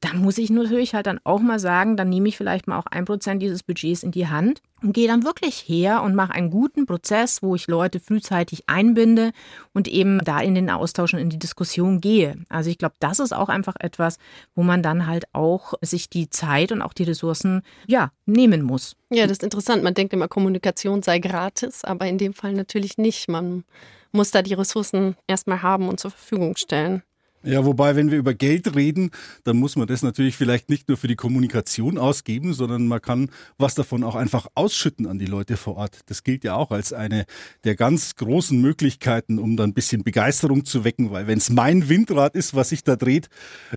dann 0.00 0.18
muss 0.18 0.38
ich 0.38 0.50
natürlich 0.50 0.94
halt 0.94 1.06
dann 1.06 1.20
auch 1.24 1.40
mal 1.40 1.58
sagen, 1.58 1.96
dann 1.96 2.08
nehme 2.08 2.28
ich 2.28 2.36
vielleicht 2.36 2.68
mal 2.68 2.78
auch 2.78 2.86
ein 2.86 3.04
Prozent 3.04 3.42
dieses 3.42 3.62
Budgets 3.62 4.02
in 4.02 4.12
die 4.12 4.28
Hand 4.28 4.62
und 4.82 4.92
gehe 4.92 5.08
dann 5.08 5.24
wirklich 5.24 5.64
her 5.66 6.02
und 6.02 6.14
mache 6.14 6.32
einen 6.32 6.50
guten 6.50 6.86
Prozess, 6.86 7.42
wo 7.42 7.54
ich 7.56 7.66
Leute 7.66 7.98
frühzeitig 7.98 8.64
einbinde 8.68 9.32
und 9.74 9.88
eben 9.88 10.20
da 10.24 10.40
in 10.40 10.54
den 10.54 10.70
Austausch 10.70 11.14
und 11.14 11.20
in 11.20 11.30
die 11.30 11.38
Diskussion 11.38 12.00
gehe. 12.00 12.36
Also 12.48 12.70
ich 12.70 12.78
glaube, 12.78 12.94
das 13.00 13.18
ist 13.18 13.32
auch 13.32 13.48
einfach 13.48 13.74
etwas, 13.80 14.18
wo 14.54 14.62
man 14.62 14.82
dann 14.82 15.06
halt 15.06 15.24
auch 15.32 15.74
sich 15.82 16.08
die 16.08 16.30
Zeit 16.30 16.70
und 16.70 16.80
auch 16.82 16.92
die 16.92 17.04
Ressourcen, 17.04 17.62
ja, 17.86 18.12
nehmen 18.26 18.62
muss. 18.62 18.94
Ja, 19.10 19.24
das 19.24 19.38
ist 19.38 19.42
interessant. 19.42 19.82
Man 19.82 19.94
denkt 19.94 20.12
immer, 20.12 20.28
Kommunikation 20.28 21.02
sei 21.02 21.18
gratis, 21.18 21.84
aber 21.84 22.06
in 22.06 22.18
dem 22.18 22.34
Fall 22.34 22.52
natürlich 22.52 22.98
nicht. 22.98 23.28
Man 23.28 23.64
muss 24.12 24.30
da 24.30 24.42
die 24.42 24.54
Ressourcen 24.54 25.16
erstmal 25.26 25.62
haben 25.62 25.88
und 25.88 25.98
zur 25.98 26.10
Verfügung 26.10 26.56
stellen. 26.56 27.02
Ja, 27.44 27.64
wobei, 27.64 27.94
wenn 27.94 28.10
wir 28.10 28.18
über 28.18 28.34
Geld 28.34 28.74
reden, 28.74 29.10
dann 29.44 29.58
muss 29.58 29.76
man 29.76 29.86
das 29.86 30.02
natürlich 30.02 30.36
vielleicht 30.36 30.68
nicht 30.68 30.88
nur 30.88 30.96
für 30.96 31.06
die 31.06 31.14
Kommunikation 31.14 31.96
ausgeben, 31.96 32.52
sondern 32.52 32.88
man 32.88 33.00
kann 33.00 33.30
was 33.58 33.76
davon 33.76 34.02
auch 34.02 34.16
einfach 34.16 34.48
ausschütten 34.56 35.06
an 35.06 35.20
die 35.20 35.26
Leute 35.26 35.56
vor 35.56 35.76
Ort. 35.76 36.00
Das 36.06 36.24
gilt 36.24 36.42
ja 36.42 36.56
auch 36.56 36.72
als 36.72 36.92
eine 36.92 37.26
der 37.62 37.76
ganz 37.76 38.16
großen 38.16 38.60
Möglichkeiten, 38.60 39.38
um 39.38 39.56
dann 39.56 39.70
ein 39.70 39.74
bisschen 39.74 40.02
Begeisterung 40.02 40.64
zu 40.64 40.82
wecken, 40.82 41.12
weil 41.12 41.28
wenn 41.28 41.38
es 41.38 41.48
mein 41.48 41.88
Windrad 41.88 42.34
ist, 42.34 42.56
was 42.56 42.70
sich 42.70 42.82
da 42.82 42.96
dreht, 42.96 43.28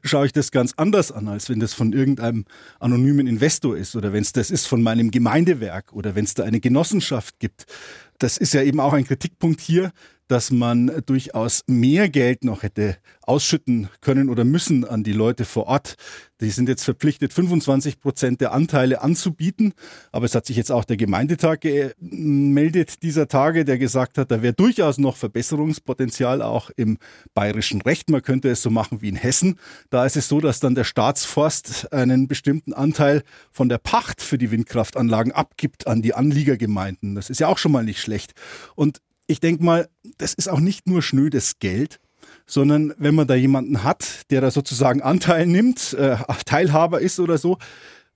schaue 0.04 0.26
ich 0.26 0.34
das 0.34 0.50
ganz 0.52 0.74
anders 0.78 1.12
an, 1.12 1.28
als 1.28 1.48
wenn 1.48 1.60
das 1.60 1.76
von 1.76 1.94
irgendeinem 1.94 2.46
anonymen 2.80 3.28
Investor 3.28 3.78
ist 3.78 3.96
oder 3.96 4.12
wenn 4.12 4.24
es 4.24 4.34
das 4.34 4.50
ist 4.50 4.66
von 4.68 4.82
meinem 4.82 5.12
Gemeindewerk 5.12 5.94
oder 5.94 6.16
wenn 6.16 6.26
es 6.26 6.34
da 6.34 6.44
eine 6.44 6.62
Genossenschaft 6.62 7.40
gibt 7.40 7.68
das 8.22 8.38
ist 8.38 8.54
ja 8.54 8.62
eben 8.62 8.80
auch 8.80 8.94
ein 8.94 9.06
Kritikpunkt 9.06 9.62
hier, 9.62 9.92
dass 10.32 10.50
man 10.50 10.90
durchaus 11.06 11.64
mehr 11.68 12.08
Geld 12.08 12.46
noch 12.46 12.64
hätte 12.64 12.96
ausschütten 13.24 13.90
können 14.00 14.30
oder 14.30 14.46
müssen 14.46 14.86
an 14.86 15.04
die 15.04 15.12
Leute 15.12 15.44
vor 15.44 15.68
Ort. 15.68 15.96
Die 16.40 16.50
sind 16.50 16.70
jetzt 16.70 16.86
verpflichtet, 16.86 17.34
25 17.34 18.00
Prozent 18.00 18.40
der 18.40 18.54
Anteile 18.54 19.02
anzubieten. 19.02 19.74
Aber 20.14 20.26
es 20.26 20.34
hat 20.34 20.46
sich 20.46 20.56
jetzt 20.56 20.72
auch 20.72 20.86
der 20.86 20.96
Gemeindetag 20.96 21.60
gemeldet 21.60 23.04
dieser 23.04 23.28
Tage, 23.28 23.66
der 23.66 23.78
gesagt 23.78 24.18
hat, 24.18 24.32
da 24.32 24.42
wäre 24.42 24.54
durchaus 24.54 24.98
noch 24.98 25.18
Verbesserungspotenzial 25.18 26.42
auch 26.42 26.72
im 26.78 26.98
bayerischen 27.34 27.82
Recht. 27.82 28.10
Man 28.10 28.22
könnte 28.22 28.50
es 28.50 28.62
so 28.62 28.70
machen 28.70 29.02
wie 29.02 29.10
in 29.10 29.18
Hessen. 29.18 29.60
Da 29.90 30.06
ist 30.06 30.16
es 30.16 30.30
so, 30.30 30.40
dass 30.40 30.62
dann 30.62 30.76
der 30.76 30.86
Staatsforst 30.86 31.92
einen 31.92 32.30
bestimmten 32.30 32.72
Anteil 32.72 33.24
von 33.52 33.68
der 33.68 33.80
Pacht 33.80 34.22
für 34.22 34.38
die 34.38 34.50
Windkraftanlagen 34.50 35.34
abgibt 35.34 35.88
an 35.88 36.02
die 36.02 36.14
Anliegergemeinden. 36.14 37.16
Das 37.16 37.30
ist 37.30 37.42
ja 37.42 37.50
auch 37.50 37.58
schon 37.58 37.74
mal 37.74 37.84
nicht 37.84 38.00
schlecht. 38.00 38.34
Und 38.76 39.02
ich 39.32 39.40
denke 39.40 39.64
mal, 39.64 39.90
das 40.18 40.34
ist 40.34 40.50
auch 40.50 40.60
nicht 40.60 40.88
nur 40.88 41.02
schnödes 41.02 41.60
Geld, 41.60 42.00
sondern 42.46 42.94
wenn 42.98 43.16
man 43.16 43.28
da 43.28 43.36
jemanden 43.36 43.84
hat, 43.84 44.30
der 44.30 44.42
da 44.42 44.52
sozusagen 44.52 45.02
Anteil 45.02 45.48
nimmt, 45.48 45.94
äh, 45.94 46.18
Teilhaber 46.46 47.00
ist 47.02 47.20
oder 47.20 47.38
so, 47.38 47.58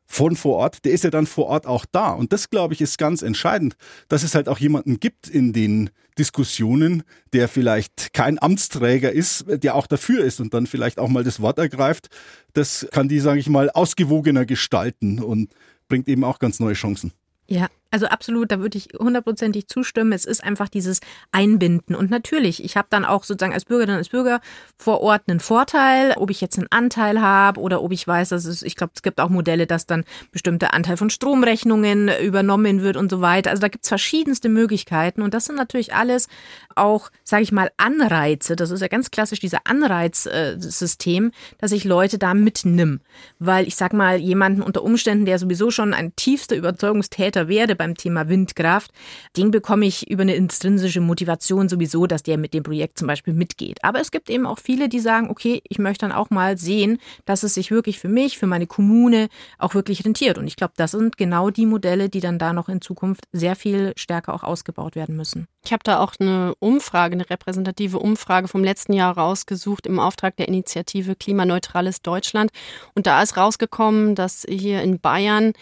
von 0.08 0.36
vor 0.36 0.58
Ort, 0.58 0.86
der 0.86 0.92
ist 0.92 1.04
ja 1.04 1.10
dann 1.10 1.26
vor 1.26 1.48
Ort 1.48 1.66
auch 1.66 1.86
da. 1.92 2.12
Und 2.12 2.32
das, 2.32 2.52
glaube 2.52 2.76
ich, 2.76 2.82
ist 2.82 3.00
ganz 3.00 3.24
entscheidend, 3.24 3.76
dass 4.08 4.22
es 4.22 4.36
halt 4.36 4.48
auch 4.48 4.60
jemanden 4.60 5.00
gibt 5.00 5.28
in 5.28 5.52
den 5.52 5.90
Diskussionen, 6.20 7.04
der 7.34 7.48
vielleicht 7.48 8.14
kein 8.14 8.42
Amtsträger 8.42 9.12
ist, 9.12 9.46
der 9.48 9.74
auch 9.74 9.88
dafür 9.88 10.24
ist 10.24 10.40
und 10.40 10.54
dann 10.54 10.68
vielleicht 10.68 11.00
auch 11.00 11.10
mal 11.10 11.24
das 11.24 11.40
Wort 11.40 11.58
ergreift. 11.58 12.10
Das 12.54 12.88
kann 12.92 13.10
die, 13.10 13.20
sage 13.20 13.40
ich 13.40 13.50
mal, 13.50 13.72
ausgewogener 13.72 14.46
gestalten 14.46 15.20
und 15.20 15.54
bringt 15.88 16.08
eben 16.08 16.24
auch 16.24 16.40
ganz 16.40 16.60
neue 16.60 16.76
Chancen. 16.76 17.12
Ja, 17.48 17.68
Also 17.96 18.08
absolut, 18.08 18.52
da 18.52 18.60
würde 18.60 18.78
ich 18.78 18.90
hundertprozentig 19.00 19.68
zustimmen. 19.68 20.12
Es 20.12 20.26
ist 20.26 20.44
einfach 20.44 20.68
dieses 20.68 21.00
Einbinden. 21.32 21.96
Und 21.96 22.12
natürlich, 22.12 22.62
ich 22.62 22.76
habe 22.76 22.88
dann 22.90 23.06
auch 23.06 23.24
sozusagen 23.24 23.54
als 23.54 23.64
Bürgerin, 23.64 23.96
als 23.96 24.10
Bürger 24.10 24.42
vor 24.78 25.00
Ort 25.00 25.22
einen 25.28 25.40
Vorteil, 25.40 26.14
ob 26.18 26.30
ich 26.30 26.42
jetzt 26.42 26.58
einen 26.58 26.68
Anteil 26.72 27.22
habe 27.22 27.62
oder 27.62 27.82
ob 27.82 27.94
ich 27.94 28.06
weiß, 28.06 28.28
dass 28.30 28.44
es, 28.44 28.64
ich 28.64 28.76
glaube, 28.76 28.92
es 28.96 29.02
gibt 29.02 29.22
auch 29.22 29.30
Modelle, 29.30 29.66
dass 29.66 29.86
dann 29.86 30.04
bestimmter 30.34 30.74
Anteil 30.74 30.98
von 30.98 31.10
Stromrechnungen 31.10 32.10
übernommen 32.22 32.82
wird 32.82 32.98
und 32.98 33.10
so 33.10 33.22
weiter. 33.22 33.52
Also 33.52 33.62
da 33.62 33.70
gibt 33.70 33.86
es 33.86 33.90
verschiedenste 33.90 34.50
Möglichkeiten. 34.50 35.22
Und 35.22 35.34
das 35.34 35.46
sind 35.46 35.56
natürlich 35.56 35.94
alles 35.94 36.28
auch, 36.76 37.12
sage 37.24 37.44
ich 37.44 37.54
mal, 37.54 37.72
Anreize. 37.78 38.58
Das 38.58 38.72
ist 38.72 38.82
ja 38.82 38.90
ganz 38.90 39.10
klassisch 39.10 39.40
dieser 39.40 39.60
Anreizsystem, 39.64 41.32
dass 41.60 41.72
ich 41.72 41.86
Leute 41.86 42.18
da 42.18 42.34
mitnimm. 42.34 43.00
Weil 43.40 43.70
ich 43.70 43.78
sag 43.78 43.94
mal, 43.94 44.18
jemanden 44.18 44.62
unter 44.62 44.84
Umständen, 44.84 45.24
der 45.24 45.40
sowieso 45.40 45.72
schon 45.72 45.94
ein 45.94 46.14
tiefster 46.18 46.58
Überzeugungstäter 46.58 47.35
werde 47.48 47.76
beim 47.76 47.96
Thema 47.96 48.30
Windkraft, 48.30 48.92
den 49.38 49.52
bekomme 49.52 49.86
ich 49.86 50.10
über 50.10 50.24
eine 50.24 50.36
intrinsische 50.36 51.02
Motivation 51.02 51.70
sowieso, 51.70 52.08
dass 52.08 52.24
der 52.24 52.38
mit 52.38 52.54
dem 52.54 52.64
Projekt 52.64 52.98
zum 52.98 53.08
Beispiel 53.08 53.34
mitgeht. 53.34 53.84
Aber 53.84 54.00
es 54.00 54.12
gibt 54.12 54.30
eben 54.30 54.46
auch 54.46 54.60
viele, 54.60 54.90
die 54.90 55.00
sagen, 55.00 55.30
okay, 55.30 55.62
ich 55.68 55.80
möchte 55.80 56.06
dann 56.08 56.16
auch 56.16 56.30
mal 56.30 56.58
sehen, 56.58 56.98
dass 57.26 57.44
es 57.44 57.54
sich 57.54 57.72
wirklich 57.72 58.00
für 58.00 58.10
mich, 58.10 58.38
für 58.38 58.48
meine 58.48 58.68
Kommune 58.68 59.28
auch 59.58 59.76
wirklich 59.76 60.06
rentiert. 60.06 60.38
Und 60.38 60.48
ich 60.48 60.56
glaube, 60.56 60.74
das 60.78 60.92
sind 60.92 61.18
genau 61.18 61.50
die 61.50 61.66
Modelle, 61.66 62.10
die 62.10 62.20
dann 62.20 62.40
da 62.40 62.54
noch 62.54 62.70
in 62.70 62.82
Zukunft 62.82 63.26
sehr 63.32 63.56
viel 63.56 63.94
stärker 63.96 64.34
auch 64.34 64.44
ausgebaut 64.44 64.96
werden 64.96 65.16
müssen. 65.16 65.48
Ich 65.64 65.74
habe 65.74 65.84
da 65.84 66.00
auch 66.00 66.14
eine 66.20 66.54
Umfrage, 66.60 67.14
eine 67.14 67.30
repräsentative 67.30 68.00
Umfrage 68.00 68.48
vom 68.48 68.64
letzten 68.64 68.94
Jahr 68.94 69.18
rausgesucht 69.18 69.88
im 69.88 70.00
Auftrag 70.00 70.38
der 70.38 70.48
Initiative 70.48 71.16
Klimaneutrales 71.16 72.02
Deutschland. 72.02 72.52
Und 72.94 73.08
da 73.08 73.22
ist 73.22 73.38
rausgekommen, 73.38 74.16
dass 74.16 74.46
hier 74.48 74.82
in 74.82 75.00
Bayern 75.00 75.54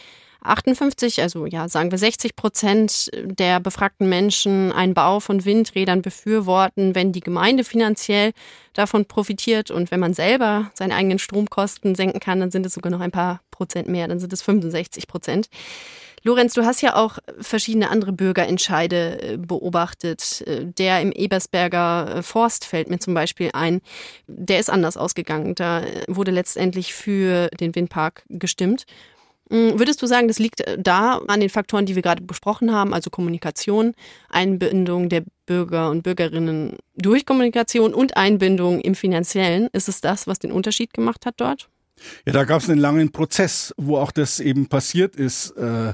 58, 0.44 1.22
also 1.22 1.46
ja, 1.46 1.68
sagen 1.68 1.92
wir 1.92 1.98
60 1.98 2.36
Prozent 2.36 3.10
der 3.14 3.60
befragten 3.60 4.10
Menschen 4.10 4.72
einen 4.72 4.94
Bau 4.94 5.20
von 5.20 5.46
Windrädern 5.46 6.02
befürworten, 6.02 6.96
wenn 6.96 7.12
die 7.12 7.22
Gemeinde 7.22 7.64
finanziell 7.64 8.32
davon 8.74 9.06
profitiert 9.06 9.72
und 9.72 9.92
wenn 9.92 10.00
man 10.00 10.14
selber 10.14 10.72
seine 10.74 10.96
eigenen 10.96 11.20
Stromkosten 11.20 11.96
senken 11.96 12.20
kann, 12.20 12.40
dann 12.40 12.52
sind 12.52 12.66
es 12.66 12.74
sogar 12.74 12.92
noch 12.92 13.02
ein 13.02 13.12
paar 13.12 13.42
Prozent 13.52 13.88
mehr, 13.88 14.08
dann 14.08 14.20
sind 14.20 14.34
es 14.34 14.42
65 14.42 15.08
Prozent. 15.08 15.50
Lorenz, 16.26 16.54
du 16.54 16.66
hast 16.66 16.82
ja 16.82 16.96
auch 16.96 17.20
verschiedene 17.40 17.90
andere 17.90 18.14
Bürgerentscheide 18.14 19.34
äh, 19.34 19.38
beobachtet. 19.38 20.42
Äh, 20.48 20.66
der 20.66 21.02
im 21.02 21.12
Ebersberger 21.12 22.16
äh, 22.16 22.24
Forst 22.24 22.64
fällt 22.64 22.90
mir 22.90 23.00
zum 23.00 23.14
Beispiel 23.14 23.50
ein. 23.52 23.82
Der 24.28 24.60
ist 24.60 24.70
anders 24.70 24.96
ausgegangen. 24.96 25.54
Da 25.54 25.84
wurde 26.08 26.32
letztendlich 26.32 26.94
für 26.94 27.50
den 27.60 27.76
Windpark 27.76 28.24
gestimmt. 28.30 28.86
Hm, 29.50 29.78
würdest 29.78 30.02
du 30.02 30.08
sagen, 30.08 30.28
das 30.28 30.40
liegt 30.40 30.64
da 30.78 31.18
an 31.28 31.40
den 31.40 31.50
Faktoren, 31.50 31.86
die 31.86 31.96
wir 31.96 32.02
gerade 32.02 32.24
besprochen 32.24 32.74
haben, 32.74 32.94
also 32.94 33.10
Kommunikation, 33.10 33.94
Einbindung 34.30 35.10
der 35.10 35.24
Bürger 35.46 35.90
und 35.90 36.04
Bürgerinnen 36.04 36.78
durch 36.96 37.26
Kommunikation 37.26 37.94
und 37.94 38.16
Einbindung 38.18 38.80
im 38.80 38.96
finanziellen? 38.96 39.68
Ist 39.74 39.90
es 39.90 40.02
das, 40.02 40.28
was 40.28 40.40
den 40.40 40.52
Unterschied 40.52 40.94
gemacht 40.94 41.26
hat 41.26 41.36
dort? 41.38 41.70
Ja, 42.26 42.34
da 42.34 42.44
gab 42.44 42.62
es 42.62 42.70
einen 42.70 42.80
langen 42.80 43.12
Prozess, 43.12 43.74
wo 43.78 43.98
auch 43.98 44.12
das 44.12 44.40
eben 44.40 44.68
passiert 44.68 45.16
ist. 45.16 45.52
Äh, 45.52 45.94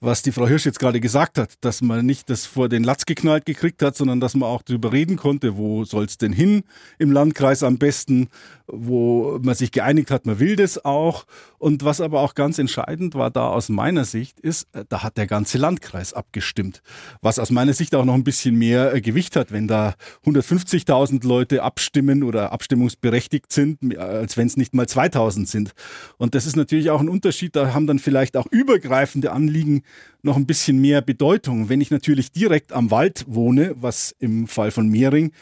was 0.00 0.22
die 0.22 0.32
Frau 0.32 0.48
Hirsch 0.48 0.64
jetzt 0.64 0.78
gerade 0.78 0.98
gesagt 0.98 1.36
hat, 1.36 1.54
dass 1.60 1.82
man 1.82 2.06
nicht 2.06 2.30
das 2.30 2.46
vor 2.46 2.70
den 2.70 2.82
Latz 2.82 3.04
geknallt 3.04 3.44
gekriegt 3.44 3.82
hat, 3.82 3.96
sondern 3.96 4.18
dass 4.18 4.34
man 4.34 4.48
auch 4.48 4.62
darüber 4.62 4.92
reden 4.92 5.16
konnte, 5.16 5.58
wo 5.58 5.84
soll 5.84 6.06
es 6.06 6.16
denn 6.16 6.32
hin 6.32 6.62
im 6.98 7.12
Landkreis 7.12 7.62
am 7.62 7.76
besten, 7.76 8.28
wo 8.66 9.38
man 9.42 9.54
sich 9.54 9.72
geeinigt 9.72 10.10
hat, 10.10 10.24
man 10.24 10.38
will 10.38 10.56
das 10.56 10.82
auch. 10.84 11.26
Und 11.58 11.84
was 11.84 12.00
aber 12.00 12.20
auch 12.20 12.34
ganz 12.34 12.58
entscheidend 12.58 13.14
war 13.14 13.30
da 13.30 13.48
aus 13.48 13.68
meiner 13.68 14.06
Sicht 14.06 14.40
ist, 14.40 14.68
äh, 14.72 14.84
da 14.88 15.02
hat 15.02 15.18
der 15.18 15.26
ganze 15.26 15.58
Landkreis 15.58 16.14
abgestimmt. 16.14 16.82
Was 17.20 17.38
aus 17.38 17.50
meiner 17.50 17.74
Sicht 17.74 17.94
auch 17.94 18.06
noch 18.06 18.14
ein 18.14 18.24
bisschen 18.24 18.54
mehr 18.56 18.94
äh, 18.94 19.02
Gewicht 19.02 19.36
hat, 19.36 19.52
wenn 19.52 19.68
da 19.68 19.94
150.000 20.24 21.26
Leute 21.26 21.62
abstimmen 21.62 22.22
oder 22.22 22.52
abstimmungsberechtigt 22.52 23.52
sind, 23.52 23.98
als 23.98 24.38
wenn 24.38 24.46
es 24.46 24.56
nicht 24.56 24.72
mal 24.72 24.88
2000 24.88 25.46
sind. 25.46 25.72
Und 26.16 26.34
das 26.34 26.46
ist 26.46 26.56
natürlich 26.56 26.88
auch 26.88 27.00
ein 27.00 27.10
Unterschied. 27.10 27.54
Da 27.54 27.74
haben 27.74 27.86
dann 27.86 27.98
vielleicht 27.98 28.38
auch 28.38 28.46
übergreifende 28.50 29.32
Anliegen 29.32 29.82
noch 30.22 30.36
ein 30.36 30.46
bisschen 30.46 30.80
mehr 30.80 31.02
Bedeutung. 31.02 31.68
Wenn 31.68 31.80
ich 31.80 31.90
natürlich 31.90 32.32
direkt 32.32 32.72
am 32.72 32.90
Wald 32.90 33.24
wohne, 33.26 33.74
was 33.76 34.14
im 34.18 34.46
Fall 34.46 34.70
von 34.70 34.88
Mehring 34.88 35.32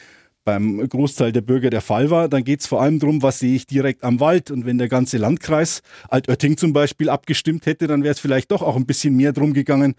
beim 0.44 0.88
Großteil 0.88 1.30
der 1.30 1.42
Bürger 1.42 1.68
der 1.68 1.82
Fall 1.82 2.08
war, 2.08 2.26
dann 2.28 2.42
geht 2.42 2.60
es 2.60 2.66
vor 2.66 2.80
allem 2.80 2.98
darum, 3.00 3.22
was 3.22 3.38
sehe 3.38 3.54
ich 3.54 3.66
direkt 3.66 4.02
am 4.02 4.18
Wald. 4.18 4.50
Und 4.50 4.64
wenn 4.64 4.78
der 4.78 4.88
ganze 4.88 5.18
Landkreis 5.18 5.82
Altötting 6.08 6.56
zum 6.56 6.72
Beispiel 6.72 7.10
abgestimmt 7.10 7.66
hätte, 7.66 7.86
dann 7.86 8.02
wäre 8.02 8.12
es 8.12 8.20
vielleicht 8.20 8.50
doch 8.50 8.62
auch 8.62 8.76
ein 8.76 8.86
bisschen 8.86 9.14
mehr 9.14 9.34
drum 9.34 9.52
gegangen, 9.52 9.94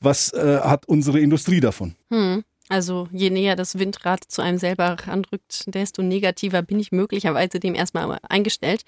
was 0.00 0.30
äh, 0.34 0.60
hat 0.62 0.86
unsere 0.86 1.20
Industrie 1.20 1.60
davon. 1.60 1.94
Hm. 2.10 2.44
Also 2.68 3.08
je 3.12 3.30
näher 3.30 3.56
das 3.56 3.78
Windrad 3.78 4.24
zu 4.26 4.42
einem 4.42 4.58
selber 4.58 4.96
ranrückt, 5.06 5.64
desto 5.66 6.02
negativer 6.02 6.62
bin 6.62 6.80
ich 6.80 6.92
möglicherweise 6.92 7.60
dem 7.60 7.74
erstmal 7.74 8.18
eingestellt. 8.28 8.82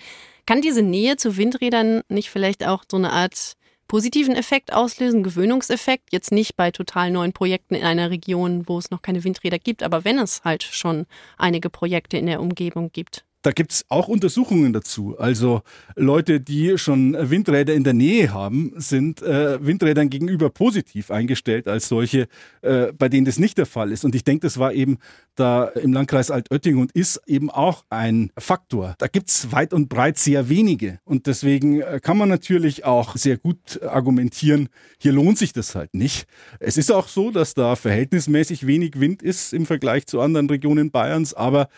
Kann 0.47 0.63
diese 0.63 0.83
Nähe 0.83 1.17
zu 1.17 1.37
Windrädern 1.37 2.03
nicht 2.09 2.31
vielleicht 2.31 2.67
auch 2.67 2.85
so 2.91 2.97
eine 2.97 3.13
Art 3.13 3.55
positiven 3.89 4.35
Effekt 4.35 4.73
auslösen, 4.73 5.23
Gewöhnungseffekt, 5.23 6.13
jetzt 6.13 6.33
nicht 6.33 6.57
bei 6.57 6.71
total 6.71 7.11
neuen 7.11 7.33
Projekten 7.33 7.75
in 7.75 7.85
einer 7.85 8.11
Region, 8.11 8.69
wo 8.69 8.79
es 8.79 8.91
noch 8.91 9.03
keine 9.03 9.25
Windräder 9.25 9.59
gibt, 9.59 9.83
aber 9.83 10.05
wenn 10.05 10.19
es 10.19 10.45
halt 10.45 10.63
schon 10.63 11.07
einige 11.39 11.71
Projekte 11.71 12.17
in 12.17 12.27
der 12.27 12.41
Umgebung 12.41 12.91
gibt. 12.93 13.25
Da 13.47 13.53
gibt 13.53 13.71
es 13.71 13.85
auch 13.89 14.09
Untersuchungen 14.09 14.73
dazu. 14.73 15.17
Also 15.21 15.63
Leute, 15.95 16.41
die 16.41 16.79
schon 16.79 17.17
Windräder 17.31 17.75
in 17.75 17.85
der 17.85 17.93
Nähe 17.93 18.35
haben, 18.35 18.73
sind 18.75 19.23
äh, 19.23 19.65
Windrädern 19.65 20.11
gegenüber 20.11 20.51
positiv 20.51 21.13
eingestellt 21.13 21.69
als 21.69 21.87
solche, 21.87 22.27
äh, 22.63 22.93
bei 22.93 23.09
denen 23.09 23.25
das 23.25 23.39
nicht 23.39 23.57
der 23.57 23.67
Fall 23.67 23.93
ist. 23.93 24.05
Und 24.05 24.17
ich 24.17 24.25
denke, 24.25 24.49
das 24.49 24.59
war 24.59 24.73
eben 24.73 24.99
da 25.37 25.67
im 25.67 25.93
Landkreis 25.93 26.33
Altötting 26.33 26.77
und 26.77 26.91
ist 26.91 27.23
eben 27.29 27.49
auch 27.49 27.85
ein 27.89 28.33
Faktor. 28.37 28.97
Da 28.99 29.07
gibt 29.07 29.31
es 29.31 29.53
weit 29.53 29.73
und 29.73 29.89
breit 29.89 30.19
sehr 30.19 30.49
wenige. 30.49 30.99
Und 31.05 31.29
deswegen 31.29 31.83
äh, 31.83 32.01
kann 32.03 32.19
man 32.19 32.29
natürlich 32.29 32.85
auch 32.85 33.15
sehr 33.15 33.37
gut 33.37 33.81
argumentieren, 33.81 34.71
hier 34.99 35.13
lohnt 35.13 35.39
sich 35.39 35.53
das 35.53 35.77
halt 35.77 35.95
nicht. 35.95 36.27
Es 36.59 36.77
ist 36.77 36.91
auch 36.91 37.07
so, 37.07 37.31
dass 37.31 37.55
da 37.55 37.77
verhältnismäßig 37.77 38.67
wenig 38.67 38.99
Wind 38.99 39.23
ist 39.23 39.53
im 39.53 39.67
Vergleich 39.67 40.07
zu 40.07 40.21
anderen 40.21 40.51
Regionen 40.51 40.91
Bayerns, 40.91 41.33
aber 41.33 41.69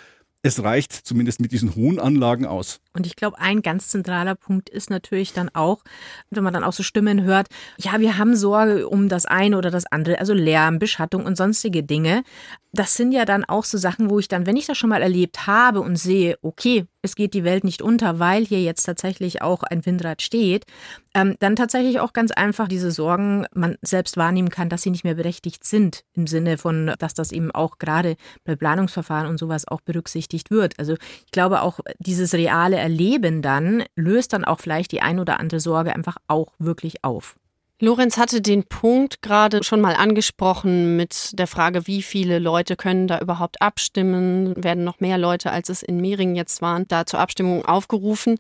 es 0.48 0.62
reicht 0.62 0.92
zumindest 0.92 1.40
mit 1.40 1.52
diesen 1.52 1.76
hohen 1.76 2.00
Anlagen 2.00 2.46
aus. 2.46 2.80
Und 2.98 3.06
ich 3.06 3.14
glaube, 3.14 3.38
ein 3.38 3.62
ganz 3.62 3.88
zentraler 3.90 4.34
Punkt 4.34 4.68
ist 4.68 4.90
natürlich 4.90 5.32
dann 5.32 5.50
auch, 5.54 5.84
wenn 6.30 6.42
man 6.42 6.52
dann 6.52 6.64
auch 6.64 6.72
so 6.72 6.82
Stimmen 6.82 7.22
hört, 7.22 7.46
ja, 7.78 8.00
wir 8.00 8.18
haben 8.18 8.34
Sorge 8.34 8.88
um 8.88 9.08
das 9.08 9.24
eine 9.24 9.56
oder 9.56 9.70
das 9.70 9.86
andere, 9.86 10.18
also 10.18 10.34
Lärm, 10.34 10.80
Beschattung 10.80 11.24
und 11.24 11.36
sonstige 11.36 11.84
Dinge. 11.84 12.24
Das 12.72 12.96
sind 12.96 13.12
ja 13.12 13.24
dann 13.24 13.44
auch 13.44 13.62
so 13.62 13.78
Sachen, 13.78 14.10
wo 14.10 14.18
ich 14.18 14.26
dann, 14.26 14.46
wenn 14.46 14.56
ich 14.56 14.66
das 14.66 14.76
schon 14.76 14.90
mal 14.90 15.00
erlebt 15.00 15.46
habe 15.46 15.80
und 15.80 15.94
sehe, 15.94 16.38
okay, 16.42 16.86
es 17.02 17.14
geht 17.14 17.34
die 17.34 17.44
Welt 17.44 17.64
nicht 17.64 17.80
unter, 17.80 18.18
weil 18.18 18.44
hier 18.44 18.60
jetzt 18.60 18.82
tatsächlich 18.82 19.40
auch 19.40 19.62
ein 19.62 19.86
Windrad 19.86 20.20
steht, 20.20 20.66
ähm, 21.14 21.36
dann 21.38 21.56
tatsächlich 21.56 22.00
auch 22.00 22.12
ganz 22.12 22.32
einfach 22.32 22.68
diese 22.68 22.90
Sorgen 22.90 23.46
man 23.54 23.76
selbst 23.82 24.16
wahrnehmen 24.16 24.50
kann, 24.50 24.68
dass 24.68 24.82
sie 24.82 24.90
nicht 24.90 25.04
mehr 25.04 25.14
berechtigt 25.14 25.64
sind, 25.64 26.04
im 26.14 26.26
Sinne 26.26 26.58
von, 26.58 26.92
dass 26.98 27.14
das 27.14 27.32
eben 27.32 27.50
auch 27.50 27.78
gerade 27.78 28.16
bei 28.44 28.56
Planungsverfahren 28.56 29.28
und 29.28 29.38
sowas 29.38 29.66
auch 29.66 29.80
berücksichtigt 29.80 30.50
wird. 30.50 30.78
Also 30.78 30.94
ich 31.24 31.32
glaube 31.32 31.62
auch, 31.62 31.80
dieses 31.98 32.34
reale 32.34 32.76
Erleben 32.88 33.42
dann 33.42 33.84
löst 33.96 34.32
dann 34.32 34.46
auch 34.46 34.60
vielleicht 34.60 34.92
die 34.92 35.02
ein 35.02 35.20
oder 35.20 35.38
andere 35.40 35.60
Sorge 35.60 35.94
einfach 35.94 36.16
auch 36.26 36.54
wirklich 36.58 37.04
auf. 37.04 37.36
Lorenz 37.80 38.16
hatte 38.16 38.40
den 38.40 38.64
Punkt 38.64 39.20
gerade 39.20 39.62
schon 39.62 39.82
mal 39.82 39.94
angesprochen 39.94 40.96
mit 40.96 41.38
der 41.38 41.46
Frage, 41.46 41.86
wie 41.86 42.00
viele 42.00 42.38
Leute 42.38 42.76
können 42.76 43.06
da 43.06 43.18
überhaupt 43.20 43.60
abstimmen? 43.60 44.54
Werden 44.56 44.84
noch 44.84 45.00
mehr 45.00 45.18
Leute, 45.18 45.52
als 45.52 45.68
es 45.68 45.82
in 45.82 46.00
Mehringen 46.00 46.34
jetzt 46.34 46.62
waren, 46.62 46.88
da 46.88 47.04
zur 47.04 47.20
Abstimmung 47.20 47.62
aufgerufen? 47.66 48.36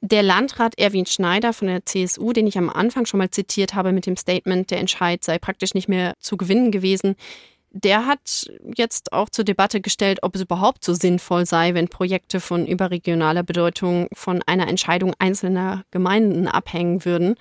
Der 0.00 0.24
Landrat 0.24 0.76
Erwin 0.76 1.06
Schneider 1.06 1.52
von 1.52 1.68
der 1.68 1.86
CSU, 1.86 2.32
den 2.32 2.48
ich 2.48 2.58
am 2.58 2.70
Anfang 2.70 3.06
schon 3.06 3.18
mal 3.18 3.30
zitiert 3.30 3.74
habe 3.74 3.92
mit 3.92 4.04
dem 4.04 4.16
Statement, 4.16 4.72
der 4.72 4.80
Entscheid 4.80 5.22
sei 5.22 5.38
praktisch 5.38 5.74
nicht 5.74 5.88
mehr 5.88 6.14
zu 6.18 6.36
gewinnen 6.36 6.72
gewesen, 6.72 7.14
der 7.72 8.06
hat 8.06 8.50
jetzt 8.76 9.12
auch 9.12 9.28
zur 9.28 9.44
Debatte 9.44 9.80
gestellt, 9.80 10.20
ob 10.22 10.34
es 10.34 10.42
überhaupt 10.42 10.84
so 10.84 10.92
sinnvoll 10.92 11.46
sei, 11.46 11.74
wenn 11.74 11.88
Projekte 11.88 12.40
von 12.40 12.66
überregionaler 12.66 13.42
Bedeutung 13.42 14.08
von 14.12 14.42
einer 14.46 14.68
Entscheidung 14.68 15.14
einzelner 15.18 15.84
Gemeinden 15.90 16.48
abhängen 16.48 17.04
würden. 17.04 17.36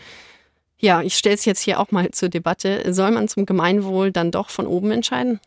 Ja, 0.77 1.01
ich 1.01 1.15
stelle 1.15 1.35
es 1.35 1.45
jetzt 1.45 1.59
hier 1.59 1.79
auch 1.79 1.91
mal 1.91 2.11
zur 2.11 2.29
Debatte. 2.29 2.93
Soll 2.93 3.11
man 3.11 3.27
zum 3.27 3.45
Gemeinwohl 3.45 4.11
dann 4.11 4.31
doch 4.31 4.49
von 4.49 4.65
oben 4.65 4.91
entscheiden? 4.91 5.41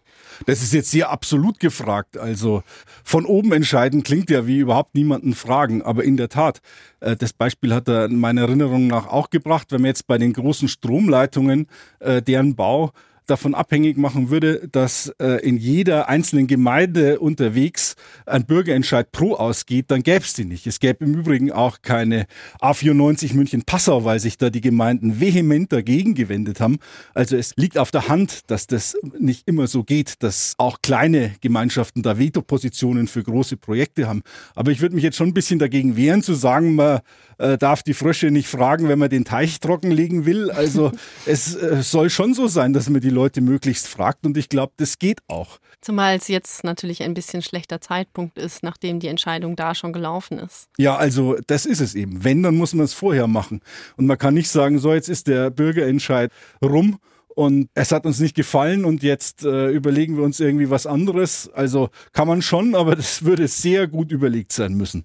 Das 0.46 0.62
ist 0.62 0.74
jetzt 0.74 0.90
sehr 0.90 1.10
absolut 1.10 1.58
gefragt. 1.58 2.18
Also 2.18 2.62
von 3.02 3.24
oben 3.24 3.52
entscheiden 3.52 4.02
klingt 4.02 4.28
ja 4.28 4.46
wie 4.46 4.58
überhaupt 4.58 4.94
niemanden 4.94 5.34
fragen. 5.34 5.82
Aber 5.82 6.04
in 6.04 6.18
der 6.18 6.28
Tat, 6.28 6.60
äh, 7.00 7.16
das 7.16 7.32
Beispiel 7.32 7.72
hat 7.72 7.88
er 7.88 8.06
in 8.06 8.18
meiner 8.18 8.42
Erinnerung 8.42 8.88
nach 8.88 9.06
auch 9.06 9.30
gebracht, 9.30 9.68
wenn 9.70 9.80
man 9.80 9.88
jetzt 9.88 10.06
bei 10.06 10.18
den 10.18 10.34
großen 10.34 10.68
Stromleitungen, 10.68 11.66
äh, 12.00 12.20
deren 12.20 12.54
Bau 12.54 12.92
davon 13.32 13.54
abhängig 13.54 13.96
machen 13.96 14.28
würde, 14.28 14.68
dass 14.70 15.10
äh, 15.18 15.40
in 15.42 15.56
jeder 15.56 16.10
einzelnen 16.10 16.46
Gemeinde 16.46 17.18
unterwegs 17.18 17.96
ein 18.26 18.44
Bürgerentscheid 18.44 19.10
pro 19.10 19.34
ausgeht, 19.34 19.86
dann 19.88 20.02
gäbe 20.02 20.22
es 20.24 20.34
die 20.34 20.44
nicht. 20.44 20.66
Es 20.66 20.80
gäbe 20.80 21.06
im 21.06 21.14
Übrigen 21.14 21.50
auch 21.50 21.78
keine 21.80 22.26
A94 22.60 23.34
München-Passau, 23.34 24.04
weil 24.04 24.20
sich 24.20 24.36
da 24.36 24.50
die 24.50 24.60
Gemeinden 24.60 25.18
vehement 25.18 25.72
dagegen 25.72 26.14
gewendet 26.14 26.60
haben. 26.60 26.78
Also 27.14 27.36
es 27.36 27.54
liegt 27.56 27.78
auf 27.78 27.90
der 27.90 28.08
Hand, 28.08 28.50
dass 28.50 28.66
das 28.66 28.96
nicht 29.18 29.48
immer 29.48 29.66
so 29.66 29.82
geht, 29.82 30.22
dass 30.22 30.54
auch 30.58 30.82
kleine 30.82 31.32
Gemeinschaften 31.40 32.02
da 32.02 32.18
Veto-Positionen 32.18 33.08
für 33.08 33.22
große 33.22 33.56
Projekte 33.56 34.06
haben. 34.06 34.22
Aber 34.54 34.72
ich 34.72 34.82
würde 34.82 34.94
mich 34.94 35.04
jetzt 35.04 35.16
schon 35.16 35.28
ein 35.28 35.34
bisschen 35.34 35.58
dagegen 35.58 35.96
wehren, 35.96 36.22
zu 36.22 36.34
sagen, 36.34 36.74
man 36.74 37.00
äh, 37.38 37.56
darf 37.56 37.82
die 37.82 37.94
Frösche 37.94 38.30
nicht 38.30 38.48
fragen, 38.48 38.88
wenn 38.88 38.98
man 38.98 39.08
den 39.08 39.24
Teich 39.24 39.58
trockenlegen 39.60 40.26
will. 40.26 40.50
Also 40.50 40.92
es 41.26 41.54
äh, 41.54 41.82
soll 41.82 42.10
schon 42.10 42.34
so 42.34 42.46
sein, 42.46 42.74
dass 42.74 42.90
man 42.90 43.00
die 43.00 43.08
Leute 43.08 43.21
möglichst 43.40 43.88
fragt 43.88 44.26
und 44.26 44.36
ich 44.36 44.48
glaube, 44.48 44.72
das 44.76 44.98
geht 44.98 45.20
auch. 45.28 45.58
Zumal 45.80 46.16
es 46.16 46.28
jetzt 46.28 46.64
natürlich 46.64 47.02
ein 47.02 47.14
bisschen 47.14 47.42
schlechter 47.42 47.80
Zeitpunkt 47.80 48.38
ist, 48.38 48.62
nachdem 48.62 49.00
die 49.00 49.08
Entscheidung 49.08 49.56
da 49.56 49.74
schon 49.74 49.92
gelaufen 49.92 50.38
ist. 50.38 50.68
Ja, 50.78 50.96
also 50.96 51.36
das 51.46 51.66
ist 51.66 51.80
es 51.80 51.94
eben. 51.94 52.24
Wenn, 52.24 52.42
dann 52.42 52.56
muss 52.56 52.74
man 52.74 52.84
es 52.84 52.94
vorher 52.94 53.26
machen. 53.26 53.60
Und 53.96 54.06
man 54.06 54.18
kann 54.18 54.34
nicht 54.34 54.48
sagen, 54.48 54.78
so 54.78 54.92
jetzt 54.94 55.08
ist 55.08 55.26
der 55.26 55.50
Bürgerentscheid 55.50 56.30
rum 56.64 56.98
und 57.34 57.68
es 57.74 57.92
hat 57.92 58.06
uns 58.06 58.20
nicht 58.20 58.36
gefallen 58.36 58.84
und 58.84 59.02
jetzt 59.02 59.44
äh, 59.44 59.70
überlegen 59.70 60.16
wir 60.16 60.24
uns 60.24 60.38
irgendwie 60.40 60.70
was 60.70 60.86
anderes. 60.86 61.50
Also 61.52 61.88
kann 62.12 62.28
man 62.28 62.42
schon, 62.42 62.74
aber 62.74 62.96
das 62.96 63.24
würde 63.24 63.48
sehr 63.48 63.88
gut 63.88 64.12
überlegt 64.12 64.52
sein 64.52 64.74
müssen. 64.74 65.04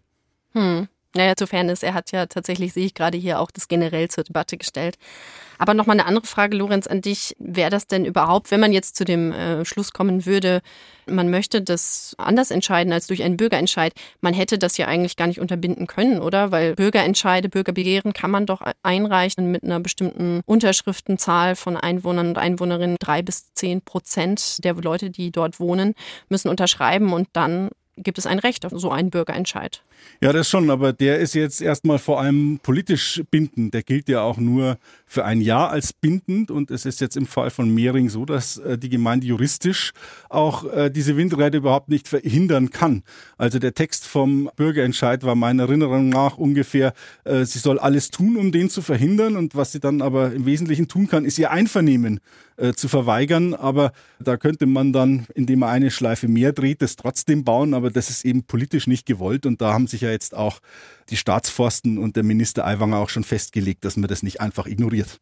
Hm. 0.54 0.88
Naja, 1.16 1.36
zu 1.36 1.48
Fairness, 1.48 1.84
er 1.84 1.94
hat 1.94 2.12
ja 2.12 2.26
tatsächlich, 2.26 2.74
sehe 2.74 2.86
ich 2.86 2.94
gerade 2.94 3.18
hier, 3.18 3.40
auch 3.40 3.50
das 3.50 3.68
generell 3.68 4.10
zur 4.10 4.24
Debatte 4.24 4.58
gestellt. 4.58 4.98
Aber 5.58 5.74
nochmal 5.74 6.00
eine 6.00 6.06
andere 6.06 6.28
Frage, 6.28 6.56
Lorenz, 6.56 6.86
an 6.86 7.02
dich. 7.02 7.36
Wäre 7.40 7.70
das 7.70 7.88
denn 7.88 8.06
überhaupt, 8.06 8.52
wenn 8.52 8.60
man 8.60 8.72
jetzt 8.72 8.96
zu 8.96 9.06
dem 9.06 9.32
äh, 9.32 9.66
Schluss 9.66 9.94
kommen 9.94 10.26
würde, 10.26 10.62
man 11.08 11.30
möchte 11.30 11.62
das 11.62 12.14
anders 12.18 12.52
entscheiden 12.52 12.94
als 12.94 13.08
durch 13.08 13.24
einen 13.24 13.38
Bürgerentscheid, 13.38 13.94
man 14.22 14.34
hätte 14.34 14.60
das 14.60 14.78
ja 14.78 14.88
eigentlich 14.88 15.16
gar 15.16 15.28
nicht 15.28 15.40
unterbinden 15.40 15.88
können, 15.88 16.20
oder? 16.20 16.52
Weil 16.52 16.76
Bürgerentscheide, 16.76 17.50
Bürgerbegehren 17.50 18.14
kann 18.14 18.30
man 18.30 18.46
doch 18.46 18.62
einreichen 18.84 19.50
mit 19.50 19.64
einer 19.64 19.80
bestimmten 19.80 20.42
Unterschriftenzahl 20.46 21.56
von 21.56 21.78
Einwohnern 21.78 22.28
und 22.28 22.38
Einwohnerinnen. 22.38 22.98
Drei 23.00 23.22
bis 23.22 23.54
zehn 23.54 23.82
Prozent 23.82 24.64
der 24.64 24.76
Leute, 24.76 25.10
die 25.10 25.32
dort 25.32 25.60
wohnen, 25.60 25.94
müssen 26.30 26.50
unterschreiben 26.50 27.14
und 27.14 27.30
dann 27.34 27.70
gibt 27.96 28.18
es 28.18 28.28
ein 28.28 28.40
Recht 28.40 28.66
auf 28.66 28.74
so 28.76 28.92
einen 28.92 29.10
Bürgerentscheid. 29.10 29.82
Ja, 30.20 30.34
das 30.34 30.50
schon, 30.50 30.70
aber 30.72 30.94
der 30.94 31.20
ist 31.20 31.36
jetzt 31.36 31.62
erstmal 31.62 32.00
vor 32.00 32.20
allem 32.20 32.60
politisch 32.64 33.22
bindend. 33.30 33.74
Der 33.74 33.84
gilt 33.84 34.10
ja 34.10 34.22
auch 34.22 34.38
nur 34.38 34.78
für 35.06 35.26
ein 35.26 35.42
Jahr 35.42 35.70
als 35.70 35.94
bindend 35.94 36.52
und 36.52 36.70
es 36.70 36.86
ist 36.86 37.02
jetzt 37.02 37.16
im 37.16 37.26
Fall 37.26 37.50
von 37.50 37.74
Mehring 37.74 38.10
so, 38.10 38.26
dass 38.26 38.58
äh, 38.58 38.78
die 38.78 38.90
Gemeinde 38.90 39.26
juristisch 39.26 39.94
auch 40.30 40.66
äh, 40.66 40.90
diese 40.90 41.16
Windräder 41.16 41.60
überhaupt 41.60 41.90
nicht 41.90 42.08
verhindern 42.08 42.72
kann. 42.72 43.04
Also 43.38 43.60
der 43.60 43.74
Text 43.74 44.06
vom 44.06 44.50
Bürgerentscheid 44.56 45.24
war 45.24 45.36
meiner 45.36 45.64
Erinnerung 45.64 46.10
nach 46.10 46.38
ungefähr, 46.38 46.94
äh, 47.24 47.46
sie 47.46 47.60
soll 47.60 47.80
alles 47.80 48.12
tun, 48.12 48.36
um 48.36 48.52
den 48.52 48.70
zu 48.70 48.82
verhindern 48.82 49.38
und 49.38 49.56
was 49.56 49.72
sie 49.72 49.80
dann 49.80 50.02
aber 50.02 50.34
im 50.34 50.46
Wesentlichen 50.46 50.88
tun 50.88 51.08
kann, 51.08 51.26
ist 51.26 51.40
ihr 51.40 51.52
Einvernehmen 51.52 52.20
zu 52.76 52.88
verweigern. 52.88 53.54
Aber 53.54 53.92
da 54.20 54.36
könnte 54.36 54.66
man 54.66 54.92
dann, 54.92 55.28
indem 55.36 55.60
man 55.60 55.70
eine 55.70 55.92
Schleife 55.92 56.28
mehr 56.28 56.54
dreht, 56.54 56.82
das 56.82 56.96
trotzdem 56.96 57.44
bauen, 57.44 57.76
aber 57.76 57.92
das 57.92 58.10
ist 58.10 58.26
eben 58.26 58.44
politisch 58.44 58.88
nicht 58.88 59.06
gewollt 59.06 59.46
und 59.46 59.62
da 59.62 59.74
haben 59.74 59.86
sich 59.90 60.02
ja 60.02 60.10
jetzt 60.10 60.36
auch 60.36 60.60
die 61.10 61.18
Staatsforsten 61.18 61.98
und 61.98 62.16
der 62.16 62.24
Minister 62.24 62.66
Aiwanger 62.66 62.98
auch 62.98 63.10
schon 63.10 63.24
festgelegt, 63.24 63.86
dass 63.86 63.98
man 63.98 64.08
das 64.08 64.24
nicht 64.24 64.42
einfach 64.42 64.68
ignoriert. 64.68 65.20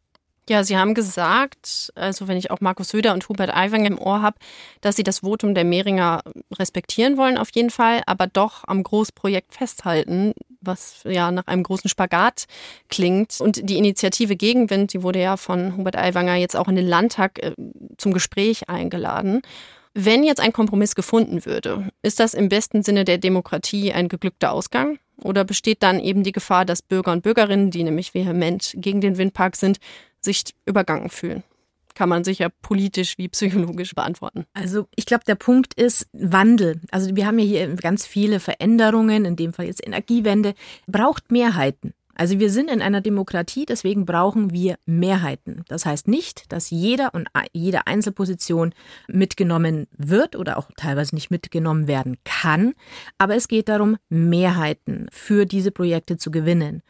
Ja, 0.48 0.62
Sie 0.62 0.76
haben 0.76 0.94
gesagt, 0.94 1.92
also 1.96 2.28
wenn 2.28 2.36
ich 2.36 2.52
auch 2.52 2.60
Markus 2.60 2.90
Söder 2.90 3.14
und 3.14 3.28
Hubert 3.28 3.52
Aiwanger 3.52 3.88
im 3.88 3.98
Ohr 3.98 4.22
habe, 4.22 4.38
dass 4.80 4.94
Sie 4.94 5.02
das 5.02 5.20
Votum 5.20 5.56
der 5.56 5.64
Mehringer 5.64 6.22
respektieren 6.56 7.16
wollen 7.16 7.36
auf 7.36 7.48
jeden 7.52 7.70
Fall, 7.70 8.02
aber 8.06 8.28
doch 8.28 8.62
am 8.64 8.84
Großprojekt 8.84 9.54
festhalten, 9.54 10.34
was 10.60 11.00
ja 11.02 11.32
nach 11.32 11.48
einem 11.48 11.64
großen 11.64 11.90
Spagat 11.90 12.44
klingt. 12.88 13.40
Und 13.40 13.68
die 13.68 13.76
Initiative 13.76 14.36
Gegenwind, 14.36 14.92
die 14.92 15.02
wurde 15.02 15.20
ja 15.20 15.36
von 15.36 15.76
Hubert 15.76 15.96
Aiwanger 15.96 16.36
jetzt 16.36 16.54
auch 16.54 16.68
in 16.68 16.76
den 16.76 16.86
Landtag 16.86 17.42
äh, 17.42 17.52
zum 17.98 18.12
Gespräch 18.12 18.68
eingeladen. 18.68 19.42
Wenn 19.98 20.24
jetzt 20.24 20.40
ein 20.40 20.52
Kompromiss 20.52 20.94
gefunden 20.94 21.46
würde, 21.46 21.88
ist 22.02 22.20
das 22.20 22.34
im 22.34 22.50
besten 22.50 22.82
Sinne 22.82 23.06
der 23.06 23.16
Demokratie 23.16 23.94
ein 23.94 24.08
geglückter 24.08 24.52
Ausgang? 24.52 24.98
Oder 25.22 25.42
besteht 25.42 25.82
dann 25.82 26.00
eben 26.00 26.22
die 26.22 26.32
Gefahr, 26.32 26.66
dass 26.66 26.82
Bürger 26.82 27.12
und 27.12 27.22
Bürgerinnen, 27.22 27.70
die 27.70 27.82
nämlich 27.82 28.12
vehement 28.12 28.74
gegen 28.76 29.00
den 29.00 29.16
Windpark 29.16 29.56
sind, 29.56 29.78
sich 30.20 30.44
übergangen 30.66 31.08
fühlen? 31.08 31.44
Kann 31.94 32.10
man 32.10 32.24
sicher 32.24 32.50
politisch 32.60 33.16
wie 33.16 33.28
psychologisch 33.28 33.94
beantworten. 33.94 34.44
Also 34.52 34.86
ich 34.96 35.06
glaube, 35.06 35.24
der 35.26 35.34
Punkt 35.34 35.72
ist 35.72 36.06
Wandel. 36.12 36.78
Also 36.90 37.16
wir 37.16 37.26
haben 37.26 37.38
ja 37.38 37.46
hier 37.46 37.74
ganz 37.76 38.04
viele 38.04 38.38
Veränderungen, 38.38 39.24
in 39.24 39.34
dem 39.34 39.54
Fall 39.54 39.64
jetzt 39.64 39.82
Energiewende, 39.82 40.52
braucht 40.86 41.32
Mehrheiten. 41.32 41.94
Also 42.16 42.40
wir 42.40 42.50
sind 42.50 42.70
in 42.70 42.82
einer 42.82 43.02
Demokratie, 43.02 43.66
deswegen 43.66 44.06
brauchen 44.06 44.52
wir 44.52 44.76
Mehrheiten. 44.86 45.64
Das 45.68 45.84
heißt 45.84 46.08
nicht, 46.08 46.50
dass 46.50 46.70
jeder 46.70 47.14
und 47.14 47.28
jede 47.52 47.86
Einzelposition 47.86 48.72
mitgenommen 49.06 49.86
wird 49.96 50.34
oder 50.34 50.56
auch 50.56 50.70
teilweise 50.76 51.14
nicht 51.14 51.30
mitgenommen 51.30 51.86
werden 51.86 52.16
kann, 52.24 52.72
aber 53.18 53.36
es 53.36 53.48
geht 53.48 53.68
darum, 53.68 53.98
Mehrheiten 54.08 55.06
für 55.12 55.44
diese 55.44 55.70
Projekte 55.70 56.16
zu 56.16 56.30
gewinnen. 56.30 56.82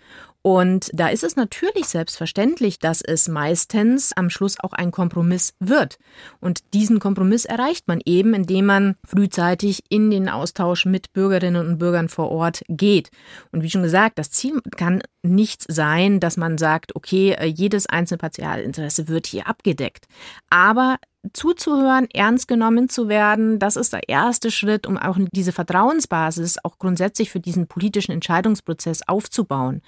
Und 0.46 0.90
da 0.92 1.08
ist 1.08 1.24
es 1.24 1.34
natürlich 1.34 1.86
selbstverständlich, 1.86 2.78
dass 2.78 3.02
es 3.02 3.26
meistens 3.26 4.12
am 4.12 4.30
Schluss 4.30 4.60
auch 4.60 4.74
ein 4.74 4.92
Kompromiss 4.92 5.54
wird. 5.58 5.98
Und 6.40 6.60
diesen 6.72 7.00
Kompromiss 7.00 7.46
erreicht 7.46 7.88
man 7.88 8.00
eben, 8.04 8.32
indem 8.32 8.66
man 8.66 8.94
frühzeitig 9.04 9.82
in 9.88 10.08
den 10.12 10.28
Austausch 10.28 10.86
mit 10.86 11.12
Bürgerinnen 11.12 11.66
und 11.66 11.78
Bürgern 11.78 12.08
vor 12.08 12.30
Ort 12.30 12.62
geht. 12.68 13.10
Und 13.50 13.64
wie 13.64 13.70
schon 13.70 13.82
gesagt, 13.82 14.20
das 14.20 14.30
Ziel 14.30 14.60
kann 14.76 15.02
nicht 15.34 15.64
sein, 15.70 16.20
dass 16.20 16.36
man 16.36 16.58
sagt, 16.58 16.96
okay, 16.96 17.32
äh, 17.32 17.46
jedes 17.46 17.86
einzelne 17.86 18.18
Partialinteresse 18.18 19.08
wird 19.08 19.26
hier 19.26 19.46
abgedeckt. 19.46 20.06
Aber 20.50 20.98
zuzuhören, 21.32 22.08
ernst 22.12 22.48
genommen 22.48 22.88
zu 22.88 23.08
werden, 23.08 23.58
das 23.58 23.76
ist 23.76 23.92
der 23.92 24.08
erste 24.08 24.50
Schritt, 24.50 24.86
um 24.86 24.96
auch 24.96 25.18
diese 25.32 25.52
Vertrauensbasis 25.52 26.58
auch 26.64 26.78
grundsätzlich 26.78 27.30
für 27.30 27.40
diesen 27.40 27.66
politischen 27.66 28.12
Entscheidungsprozess 28.12 29.02
aufzubauen. 29.06 29.82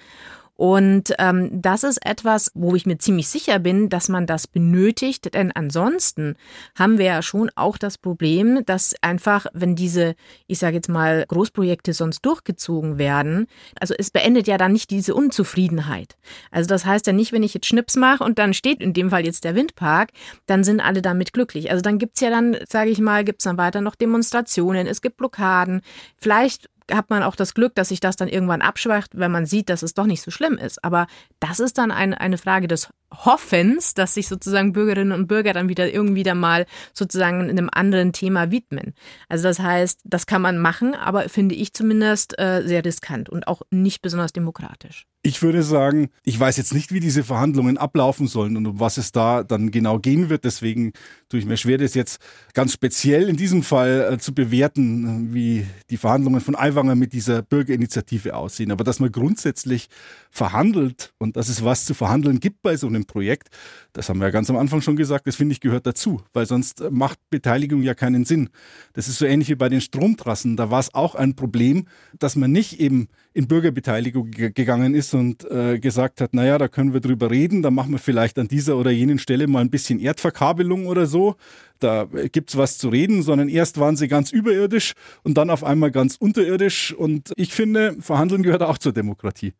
Und 0.59 1.15
ähm, 1.21 1.51
das 1.53 1.85
ist 1.85 2.05
etwas, 2.05 2.51
wo 2.53 2.75
ich 2.75 2.85
mir 2.85 2.99
ziemlich 2.99 3.29
sicher 3.29 3.61
bin, 3.61 3.89
dass 3.89 4.09
man 4.09 4.27
das 4.27 4.49
benötigt, 4.49 5.33
denn 5.33 5.53
ansonsten 5.53 6.35
haben 6.77 6.99
wir 6.99 7.05
ja 7.05 7.23
schon 7.23 7.49
auch 7.55 7.79
das 7.79 7.97
Problem, 7.97 8.65
dass 8.67 8.97
einfach, 9.01 9.47
wenn 9.53 9.77
diese, 9.77 10.17
ich 10.49 10.59
sage 10.59 10.75
jetzt 10.75 10.89
mal, 10.89 11.25
Großprojekte 11.29 11.93
sonst 11.93 12.23
durchgezogen 12.23 12.99
werden, 12.99 13.47
also 13.79 13.95
es 13.97 14.11
beendet 14.11 14.49
ja 14.49 14.59
dann 14.59 14.73
nicht 14.73 14.91
diese 14.91 15.15
Unzufriedenheit. 15.15 16.17
Also 16.51 16.67
das 16.67 16.85
heißt 16.85 17.07
ja 17.07 17.13
nicht, 17.13 17.31
wenn 17.31 17.45
ich 17.45 17.55
jetzt 17.55 17.67
Schnips 17.67 17.95
mache 17.95 18.25
und 18.25 18.41
dann 18.41 18.53
steht 18.53 18.81
in 18.81 18.93
dem 18.93 19.11
Fall 19.11 19.25
jetzt 19.25 19.45
der 19.45 19.55
Windpark, 19.55 20.11
dann 20.47 20.65
sind 20.65 20.81
alle 20.81 21.03
damit 21.03 21.33
glücklich. 21.33 21.71
Also 21.71 21.83
dann 21.83 22.01
gibt's 22.01 22.21
ja 22.21 22.31
dann, 22.31 22.57
sage 22.69 22.91
ich 22.91 22.99
mal, 22.99 23.23
gibt's 23.23 23.45
dann 23.45 23.59
weiter 23.59 23.81
noch 23.81 23.95
Demonstrationen, 23.95 24.89
es 24.89 25.03
gibt 25.03 25.19
Blockaden, 25.19 25.83
vielleicht 26.17 26.69
hat 26.93 27.11
man 27.11 27.23
auch 27.23 27.37
das 27.37 27.55
Glück, 27.55 27.75
dass 27.75 27.89
sich 27.89 28.01
das 28.01 28.17
dann 28.17 28.29
irgendwann 28.29 28.63
abschwacht, 28.63 29.11
wenn 29.15 29.31
man 29.31 29.47
sieht, 29.47 29.69
dass 29.69 29.83
es 29.83 29.95
doch 29.95 30.07
nicht 30.07 30.23
so 30.23 30.31
schlimm 30.31 30.59
ist. 30.59 30.83
Aber 30.85 31.07
das 31.41 31.61
ist 31.61 31.79
dann 31.79 31.91
ein, 31.91 32.15
eine 32.15 32.39
Frage 32.39 32.69
des 32.69 32.89
Hoffens, 33.13 33.95
dass 33.95 34.15
sich 34.15 34.29
sozusagen 34.29 34.73
Bürgerinnen 34.73 35.13
und 35.13 35.27
Bürger 35.27 35.53
dann 35.53 35.69
wieder 35.69 35.93
irgendwie 35.93 36.23
da 36.23 36.35
mal 36.35 36.67
sozusagen 36.93 37.49
einem 37.49 37.71
anderen 37.73 38.13
Thema 38.13 38.51
widmen. 38.51 38.95
Also 39.29 39.49
das 39.49 39.61
heißt, 39.61 40.01
das 40.05 40.27
kann 40.27 40.43
man 40.43 40.59
machen, 40.59 40.95
aber 40.95 41.29
finde 41.29 41.55
ich 41.55 41.73
zumindest 41.73 42.39
äh, 42.39 42.63
sehr 42.65 42.85
riskant 42.85 43.29
und 43.29 43.49
auch 43.49 43.63
nicht 43.71 44.03
besonders 44.03 44.33
demokratisch. 44.33 45.07
Ich 45.23 45.43
würde 45.43 45.65
sagen, 45.65 46.11
ich 46.23 46.39
weiß 46.39 46.57
jetzt 46.59 46.73
nicht, 46.73 46.93
wie 46.93 47.01
diese 47.01 47.25
Verhandlungen 47.25 47.77
ablaufen 47.77 48.29
sollen 48.29 48.57
und 48.57 48.67
um 48.67 48.79
was 48.79 48.99
es 48.99 49.11
da 49.11 49.43
dann 49.43 49.73
genau 49.73 49.99
gehen 49.99 50.31
wird. 50.31 50.45
Deswegen 50.45 50.93
tue 51.29 51.41
ich 51.41 51.47
mir 51.47 51.57
schwer, 51.57 51.77
das 51.77 51.95
jetzt 51.95 52.21
ganz 52.55 52.73
speziell 52.73 53.29
in 53.29 53.37
diesem 53.37 53.65
Fall 53.65 54.13
äh, 54.13 54.19
zu 54.19 54.33
bewerten, 54.33 55.35
wie 55.35 55.67
die 55.91 55.97
Verhandlungen 55.97 56.41
von 56.41 56.55
Aiwanger 56.55 56.95
mit 56.95 57.13
dieser 57.13 57.43
Bürgerinitiative 57.43 58.37
aussehen. 58.37 58.71
Aber 58.71 58.85
dass 58.85 59.01
man 59.01 59.11
grundsätzlich 59.11 59.89
verhandelt 60.31 61.13
und 61.19 61.37
dass 61.37 61.49
es 61.49 61.65
was 61.65 61.85
zu 61.85 61.95
verhandeln 61.95 62.39
gibt 62.39 62.63
bei 62.63 62.77
so 62.77 62.87
einem 62.87 63.05
Projekt, 63.05 63.49
das 63.95 64.09
haben 64.09 64.21
wir 64.21 64.27
ja 64.27 64.31
ganz 64.31 64.49
am 64.51 64.57
Anfang 64.57 64.83
schon 64.83 64.95
gesagt, 64.95 65.27
das 65.27 65.35
finde 65.35 65.53
ich 65.53 65.61
gehört 65.61 65.85
dazu, 65.85 66.23
weil 66.33 66.47
sonst 66.47 66.91
macht 66.91 67.19
Beteiligung 67.29 67.83
ja 67.83 67.95
keinen 67.95 68.25
Sinn. 68.25 68.51
Das 68.93 69.09
ist 69.09 69.19
so 69.19 69.27
ähnlich 69.27 69.49
wie 69.49 69.57
bei 69.57 69.69
den 69.69 69.81
Stromtrassen. 69.81 70.57
Da 70.57 70.71
war 70.71 70.79
es 70.79 70.95
auch 70.95 71.17
ein 71.17 71.35
Problem, 71.35 71.87
dass 72.19 72.37
man 72.37 72.53
nicht 72.53 72.79
eben 72.79 73.09
in 73.35 73.49
Bürgerbeteiligung 73.49 74.31
gegangen 74.31 74.95
ist 74.95 75.08
und 75.15 75.49
äh, 75.51 75.79
gesagt 75.79 76.21
hat, 76.21 76.35
naja, 76.35 76.59
da 76.59 76.69
können 76.69 76.93
wir 76.93 77.01
drüber 77.01 77.31
reden, 77.31 77.63
da 77.63 77.71
machen 77.71 77.93
wir 77.93 77.99
vielleicht 77.99 78.39
an 78.39 78.49
dieser 78.49 78.77
oder 78.77 78.91
jenen 78.91 79.19
Stelle 79.19 79.47
mal 79.47 79.61
ein 79.61 79.71
bisschen 79.71 80.01
Erdverkabelung 80.01 80.87
oder 80.87 81.07
so. 81.07 81.37
Da 81.79 82.05
gibt's 82.05 82.57
was 82.57 82.79
zu 82.79 82.89
reden, 82.89 83.23
sondern 83.23 83.49
erst 83.49 83.79
waren 83.79 83.97
sie 83.97 84.09
ganz 84.09 84.33
überirdisch 84.33 84.95
und 85.23 85.35
dann 85.35 85.51
auf 85.51 85.63
einmal 85.63 85.91
ganz 85.91 86.17
unterirdisch. 86.17 86.93
Und 86.93 87.33
ich 87.37 87.53
finde, 87.53 87.97
Verhandeln 88.01 88.43
gehört 88.43 88.63
auch 88.63 88.79
zur 88.79 88.93
Demokratie. 88.93 89.55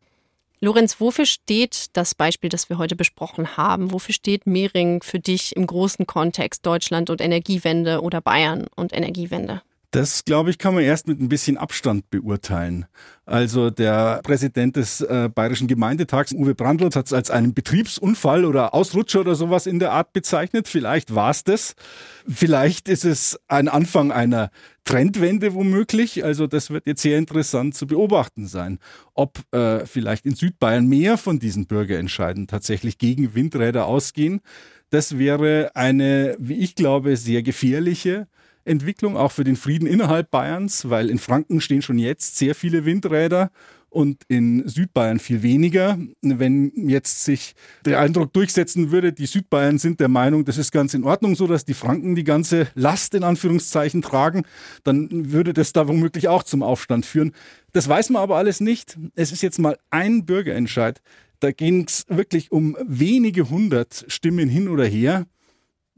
Lorenz, 0.61 0.99
wofür 0.99 1.25
steht 1.25 1.87
das 1.93 2.13
Beispiel, 2.13 2.49
das 2.49 2.69
wir 2.69 2.77
heute 2.77 2.97
besprochen 2.97 3.55
haben? 3.55 3.93
Wofür 3.93 4.13
steht 4.13 4.45
Mehring 4.45 5.01
für 5.01 5.19
dich 5.19 5.55
im 5.55 5.65
großen 5.65 6.05
Kontext 6.05 6.65
Deutschland 6.65 7.09
und 7.09 7.21
Energiewende 7.21 8.01
oder 8.01 8.19
Bayern 8.19 8.67
und 8.75 8.91
Energiewende? 8.91 9.61
Das, 9.91 10.23
glaube 10.23 10.51
ich, 10.51 10.59
kann 10.59 10.75
man 10.75 10.83
erst 10.83 11.07
mit 11.07 11.19
ein 11.19 11.29
bisschen 11.29 11.57
Abstand 11.57 12.11
beurteilen. 12.11 12.85
Also 13.25 13.71
der 13.71 14.21
Präsident 14.23 14.75
des 14.75 15.01
äh, 15.01 15.29
Bayerischen 15.33 15.67
Gemeindetags, 15.67 16.31
Uwe 16.31 16.53
Brandl, 16.53 16.91
hat 16.93 17.07
es 17.07 17.13
als 17.13 17.31
einen 17.31 17.55
Betriebsunfall 17.55 18.45
oder 18.45 18.75
Ausrutscher 18.75 19.21
oder 19.21 19.33
sowas 19.33 19.65
in 19.65 19.79
der 19.79 19.91
Art 19.91 20.13
bezeichnet. 20.13 20.67
Vielleicht 20.67 21.15
war 21.15 21.31
es 21.31 21.43
das. 21.43 21.73
Vielleicht 22.27 22.87
ist 22.87 23.03
es 23.03 23.39
ein 23.47 23.67
Anfang 23.67 24.11
einer 24.11 24.51
Trendwende 24.85 25.55
womöglich. 25.55 26.23
Also 26.23 26.45
das 26.45 26.69
wird 26.69 26.85
jetzt 26.85 27.01
sehr 27.01 27.17
interessant 27.17 27.73
zu 27.73 27.87
beobachten 27.87 28.45
sein, 28.45 28.77
ob 29.15 29.39
äh, 29.51 29.87
vielleicht 29.87 30.27
in 30.27 30.35
Südbayern 30.35 30.85
mehr 30.85 31.17
von 31.17 31.39
diesen 31.39 31.65
Bürgerentscheiden 31.65 32.45
tatsächlich 32.45 32.99
gegen 32.99 33.33
Windräder 33.33 33.87
ausgehen. 33.87 34.41
Das 34.91 35.17
wäre 35.17 35.71
eine, 35.73 36.35
wie 36.37 36.59
ich 36.59 36.75
glaube, 36.75 37.17
sehr 37.17 37.41
gefährliche 37.41 38.27
Entwicklung, 38.69 39.17
auch 39.17 39.31
für 39.31 39.43
den 39.43 39.55
Frieden 39.55 39.87
innerhalb 39.87 40.31
Bayerns, 40.31 40.89
weil 40.89 41.09
in 41.09 41.19
Franken 41.19 41.59
stehen 41.59 41.81
schon 41.81 41.97
jetzt 41.97 42.37
sehr 42.37 42.55
viele 42.55 42.85
Windräder 42.85 43.51
und 43.89 44.23
in 44.27 44.67
Südbayern 44.67 45.19
viel 45.19 45.41
weniger. 45.41 45.97
Wenn 46.21 46.71
jetzt 46.75 47.23
sich 47.25 47.55
der 47.85 47.99
Eindruck 47.99 48.33
durchsetzen 48.33 48.91
würde, 48.91 49.11
die 49.11 49.25
Südbayern 49.25 49.79
sind 49.79 49.99
der 49.99 50.07
Meinung, 50.07 50.45
das 50.45 50.57
ist 50.57 50.71
ganz 50.71 50.93
in 50.93 51.03
Ordnung 51.03 51.35
so, 51.35 51.47
dass 51.47 51.65
die 51.65 51.73
Franken 51.73 52.15
die 52.15 52.23
ganze 52.23 52.67
Last 52.75 53.15
in 53.15 53.23
Anführungszeichen 53.23 54.01
tragen, 54.01 54.43
dann 54.83 55.31
würde 55.31 55.53
das 55.53 55.73
da 55.73 55.87
womöglich 55.87 56.27
auch 56.27 56.43
zum 56.43 56.63
Aufstand 56.63 57.05
führen. 57.05 57.33
Das 57.73 57.89
weiß 57.89 58.11
man 58.11 58.21
aber 58.21 58.37
alles 58.37 58.59
nicht. 58.59 58.97
Es 59.15 59.31
ist 59.31 59.41
jetzt 59.41 59.59
mal 59.59 59.77
ein 59.89 60.25
Bürgerentscheid. 60.25 61.01
Da 61.39 61.51
ging 61.51 61.85
es 61.87 62.05
wirklich 62.09 62.51
um 62.51 62.77
wenige 62.85 63.49
hundert 63.49 64.05
Stimmen 64.07 64.49
hin 64.49 64.67
oder 64.67 64.85
her. 64.85 65.25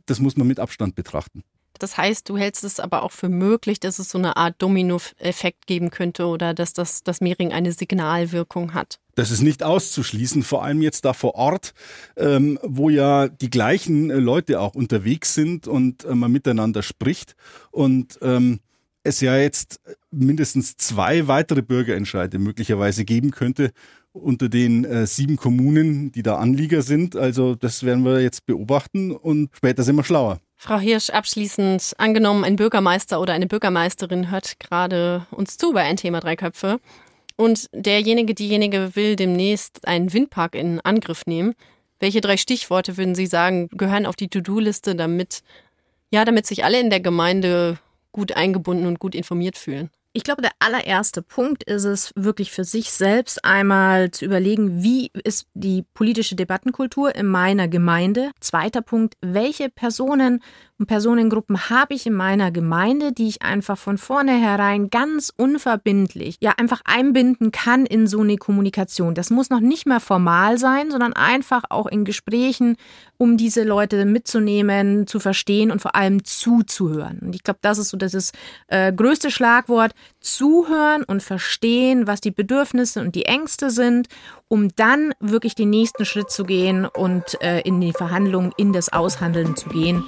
Das 0.05 0.19
muss 0.19 0.37
man 0.37 0.47
mit 0.47 0.59
Abstand 0.59 0.95
betrachten. 0.95 1.43
Das 1.81 1.97
heißt, 1.97 2.29
du 2.29 2.37
hältst 2.37 2.63
es 2.63 2.79
aber 2.79 3.01
auch 3.01 3.11
für 3.11 3.29
möglich, 3.29 3.79
dass 3.79 3.97
es 3.97 4.09
so 4.09 4.19
eine 4.19 4.37
Art 4.37 4.55
Domino-Effekt 4.59 5.65
geben 5.65 5.89
könnte 5.89 6.27
oder 6.27 6.53
dass 6.53 6.73
das, 6.73 7.03
das 7.03 7.21
Mehring 7.21 7.51
eine 7.51 7.71
Signalwirkung 7.71 8.75
hat. 8.75 8.99
Das 9.15 9.31
ist 9.31 9.41
nicht 9.41 9.63
auszuschließen, 9.63 10.43
vor 10.43 10.63
allem 10.63 10.81
jetzt 10.81 11.05
da 11.05 11.13
vor 11.13 11.35
Ort, 11.35 11.73
ähm, 12.17 12.59
wo 12.61 12.89
ja 12.89 13.27
die 13.27 13.49
gleichen 13.49 14.11
äh, 14.11 14.15
Leute 14.15 14.59
auch 14.59 14.75
unterwegs 14.75 15.33
sind 15.33 15.67
und 15.67 16.05
äh, 16.05 16.13
man 16.13 16.31
miteinander 16.31 16.83
spricht. 16.83 17.35
Und 17.71 18.19
ähm, 18.21 18.59
es 19.03 19.19
ja 19.19 19.35
jetzt 19.35 19.81
mindestens 20.11 20.77
zwei 20.77 21.27
weitere 21.27 21.63
Bürgerentscheide 21.63 22.37
möglicherweise 22.37 23.05
geben 23.05 23.31
könnte 23.31 23.71
unter 24.13 24.49
den 24.49 24.85
äh, 24.85 25.07
sieben 25.07 25.37
Kommunen, 25.37 26.11
die 26.11 26.21
da 26.21 26.35
Anlieger 26.35 26.81
sind. 26.83 27.15
Also 27.15 27.55
das 27.55 27.83
werden 27.83 28.05
wir 28.05 28.21
jetzt 28.21 28.45
beobachten 28.45 29.11
und 29.11 29.49
später 29.55 29.83
sind 29.83 29.95
wir 29.95 30.03
schlauer. 30.03 30.39
Frau 30.63 30.77
Hirsch, 30.77 31.09
abschließend, 31.09 31.93
angenommen, 31.97 32.43
ein 32.43 32.55
Bürgermeister 32.55 33.19
oder 33.19 33.33
eine 33.33 33.47
Bürgermeisterin 33.47 34.29
hört 34.29 34.59
gerade 34.59 35.25
uns 35.31 35.57
zu 35.57 35.73
bei 35.73 35.81
ein 35.81 35.97
Thema 35.97 36.19
Drei 36.19 36.35
Köpfe 36.35 36.79
und 37.35 37.67
derjenige, 37.73 38.35
diejenige 38.35 38.95
will 38.95 39.15
demnächst 39.15 39.87
einen 39.87 40.13
Windpark 40.13 40.53
in 40.53 40.79
Angriff 40.81 41.25
nehmen. 41.25 41.55
Welche 41.99 42.21
drei 42.21 42.37
Stichworte 42.37 42.95
würden 42.95 43.15
Sie 43.15 43.25
sagen, 43.25 43.69
gehören 43.69 44.05
auf 44.05 44.15
die 44.15 44.27
To-Do-Liste, 44.27 44.93
damit, 44.95 45.41
ja, 46.11 46.25
damit 46.25 46.45
sich 46.45 46.63
alle 46.63 46.79
in 46.79 46.91
der 46.91 46.99
Gemeinde 46.99 47.79
gut 48.11 48.33
eingebunden 48.33 48.85
und 48.85 48.99
gut 48.99 49.15
informiert 49.15 49.57
fühlen? 49.57 49.89
Ich 50.13 50.23
glaube, 50.23 50.41
der 50.41 50.51
allererste 50.59 51.21
Punkt 51.21 51.63
ist 51.63 51.85
es, 51.85 52.11
wirklich 52.15 52.51
für 52.51 52.65
sich 52.65 52.91
selbst 52.91 53.45
einmal 53.45 54.11
zu 54.11 54.25
überlegen, 54.25 54.83
wie 54.83 55.09
ist 55.23 55.47
die 55.53 55.85
politische 55.93 56.35
Debattenkultur 56.35 57.15
in 57.15 57.27
meiner 57.27 57.69
Gemeinde. 57.69 58.31
Zweiter 58.41 58.81
Punkt, 58.81 59.15
welche 59.21 59.69
Personen 59.69 60.43
und 60.81 60.87
Personengruppen 60.87 61.69
habe 61.69 61.93
ich 61.93 62.07
in 62.07 62.13
meiner 62.13 62.49
Gemeinde, 62.49 63.11
die 63.11 63.27
ich 63.27 63.43
einfach 63.43 63.77
von 63.77 63.99
vornherein 63.99 64.89
ganz 64.89 65.31
unverbindlich, 65.37 66.37
ja, 66.39 66.53
einfach 66.57 66.81
einbinden 66.85 67.51
kann 67.51 67.85
in 67.85 68.07
so 68.07 68.21
eine 68.21 68.37
Kommunikation. 68.37 69.13
Das 69.13 69.29
muss 69.29 69.51
noch 69.51 69.59
nicht 69.59 69.85
mehr 69.85 69.99
formal 69.99 70.57
sein, 70.57 70.89
sondern 70.89 71.13
einfach 71.13 71.65
auch 71.69 71.85
in 71.85 72.03
Gesprächen, 72.03 72.77
um 73.17 73.37
diese 73.37 73.63
Leute 73.63 74.05
mitzunehmen, 74.05 75.05
zu 75.05 75.19
verstehen 75.19 75.69
und 75.69 75.83
vor 75.83 75.93
allem 75.93 76.23
zuzuhören. 76.23 77.19
Und 77.19 77.35
ich 77.35 77.43
glaube, 77.43 77.59
das 77.61 77.77
ist 77.77 77.89
so 77.89 77.97
das 77.97 78.31
äh, 78.67 78.91
größte 78.91 79.29
Schlagwort. 79.29 79.93
Zuhören 80.19 81.03
und 81.03 81.21
verstehen, 81.21 82.07
was 82.07 82.21
die 82.21 82.31
Bedürfnisse 82.31 83.01
und 83.01 83.13
die 83.13 83.25
Ängste 83.25 83.69
sind, 83.69 84.07
um 84.47 84.69
dann 84.75 85.13
wirklich 85.19 85.53
den 85.53 85.69
nächsten 85.69 86.05
Schritt 86.05 86.31
zu 86.31 86.43
gehen 86.43 86.87
und 86.87 87.39
äh, 87.41 87.61
in 87.61 87.79
die 87.79 87.93
Verhandlungen, 87.93 88.51
in 88.57 88.73
das 88.73 88.91
Aushandeln 88.91 89.55
zu 89.55 89.69
gehen. 89.69 90.03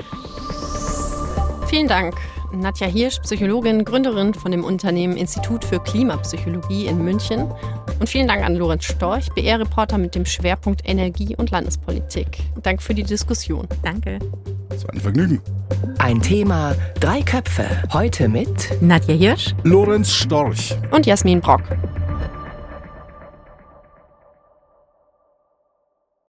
Vielen 1.73 1.87
Dank. 1.87 2.13
Nadja 2.51 2.85
Hirsch, 2.85 3.19
Psychologin, 3.21 3.83
Gründerin 3.83 4.35
von 4.35 4.51
dem 4.51 4.63
Unternehmen 4.63 5.17
Institut 5.17 5.65
für 5.65 5.79
Klimapsychologie 5.79 6.85
in 6.85 7.03
München. 7.03 7.51
Und 7.99 8.07
vielen 8.07 8.27
Dank 8.27 8.43
an 8.43 8.55
Lorenz 8.55 8.83
Storch, 8.83 9.27
BR-Reporter 9.33 9.97
mit 9.97 10.13
dem 10.13 10.23
Schwerpunkt 10.23 10.87
Energie 10.87 11.35
und 11.35 11.49
Landespolitik. 11.49 12.27
Danke 12.61 12.83
für 12.83 12.93
die 12.93 13.01
Diskussion. 13.01 13.67
Danke. 13.81 14.19
Das 14.69 14.83
war 14.83 14.93
ein 14.93 14.99
Vergnügen. 14.99 15.41
Ein 15.97 16.21
Thema, 16.21 16.75
drei 16.99 17.23
Köpfe. 17.23 17.65
Heute 17.91 18.29
mit 18.29 18.79
Nadja 18.79 19.15
Hirsch, 19.15 19.55
Lorenz 19.63 20.13
Storch 20.13 20.75
und 20.91 21.07
Jasmin 21.07 21.41
Brock. 21.41 21.63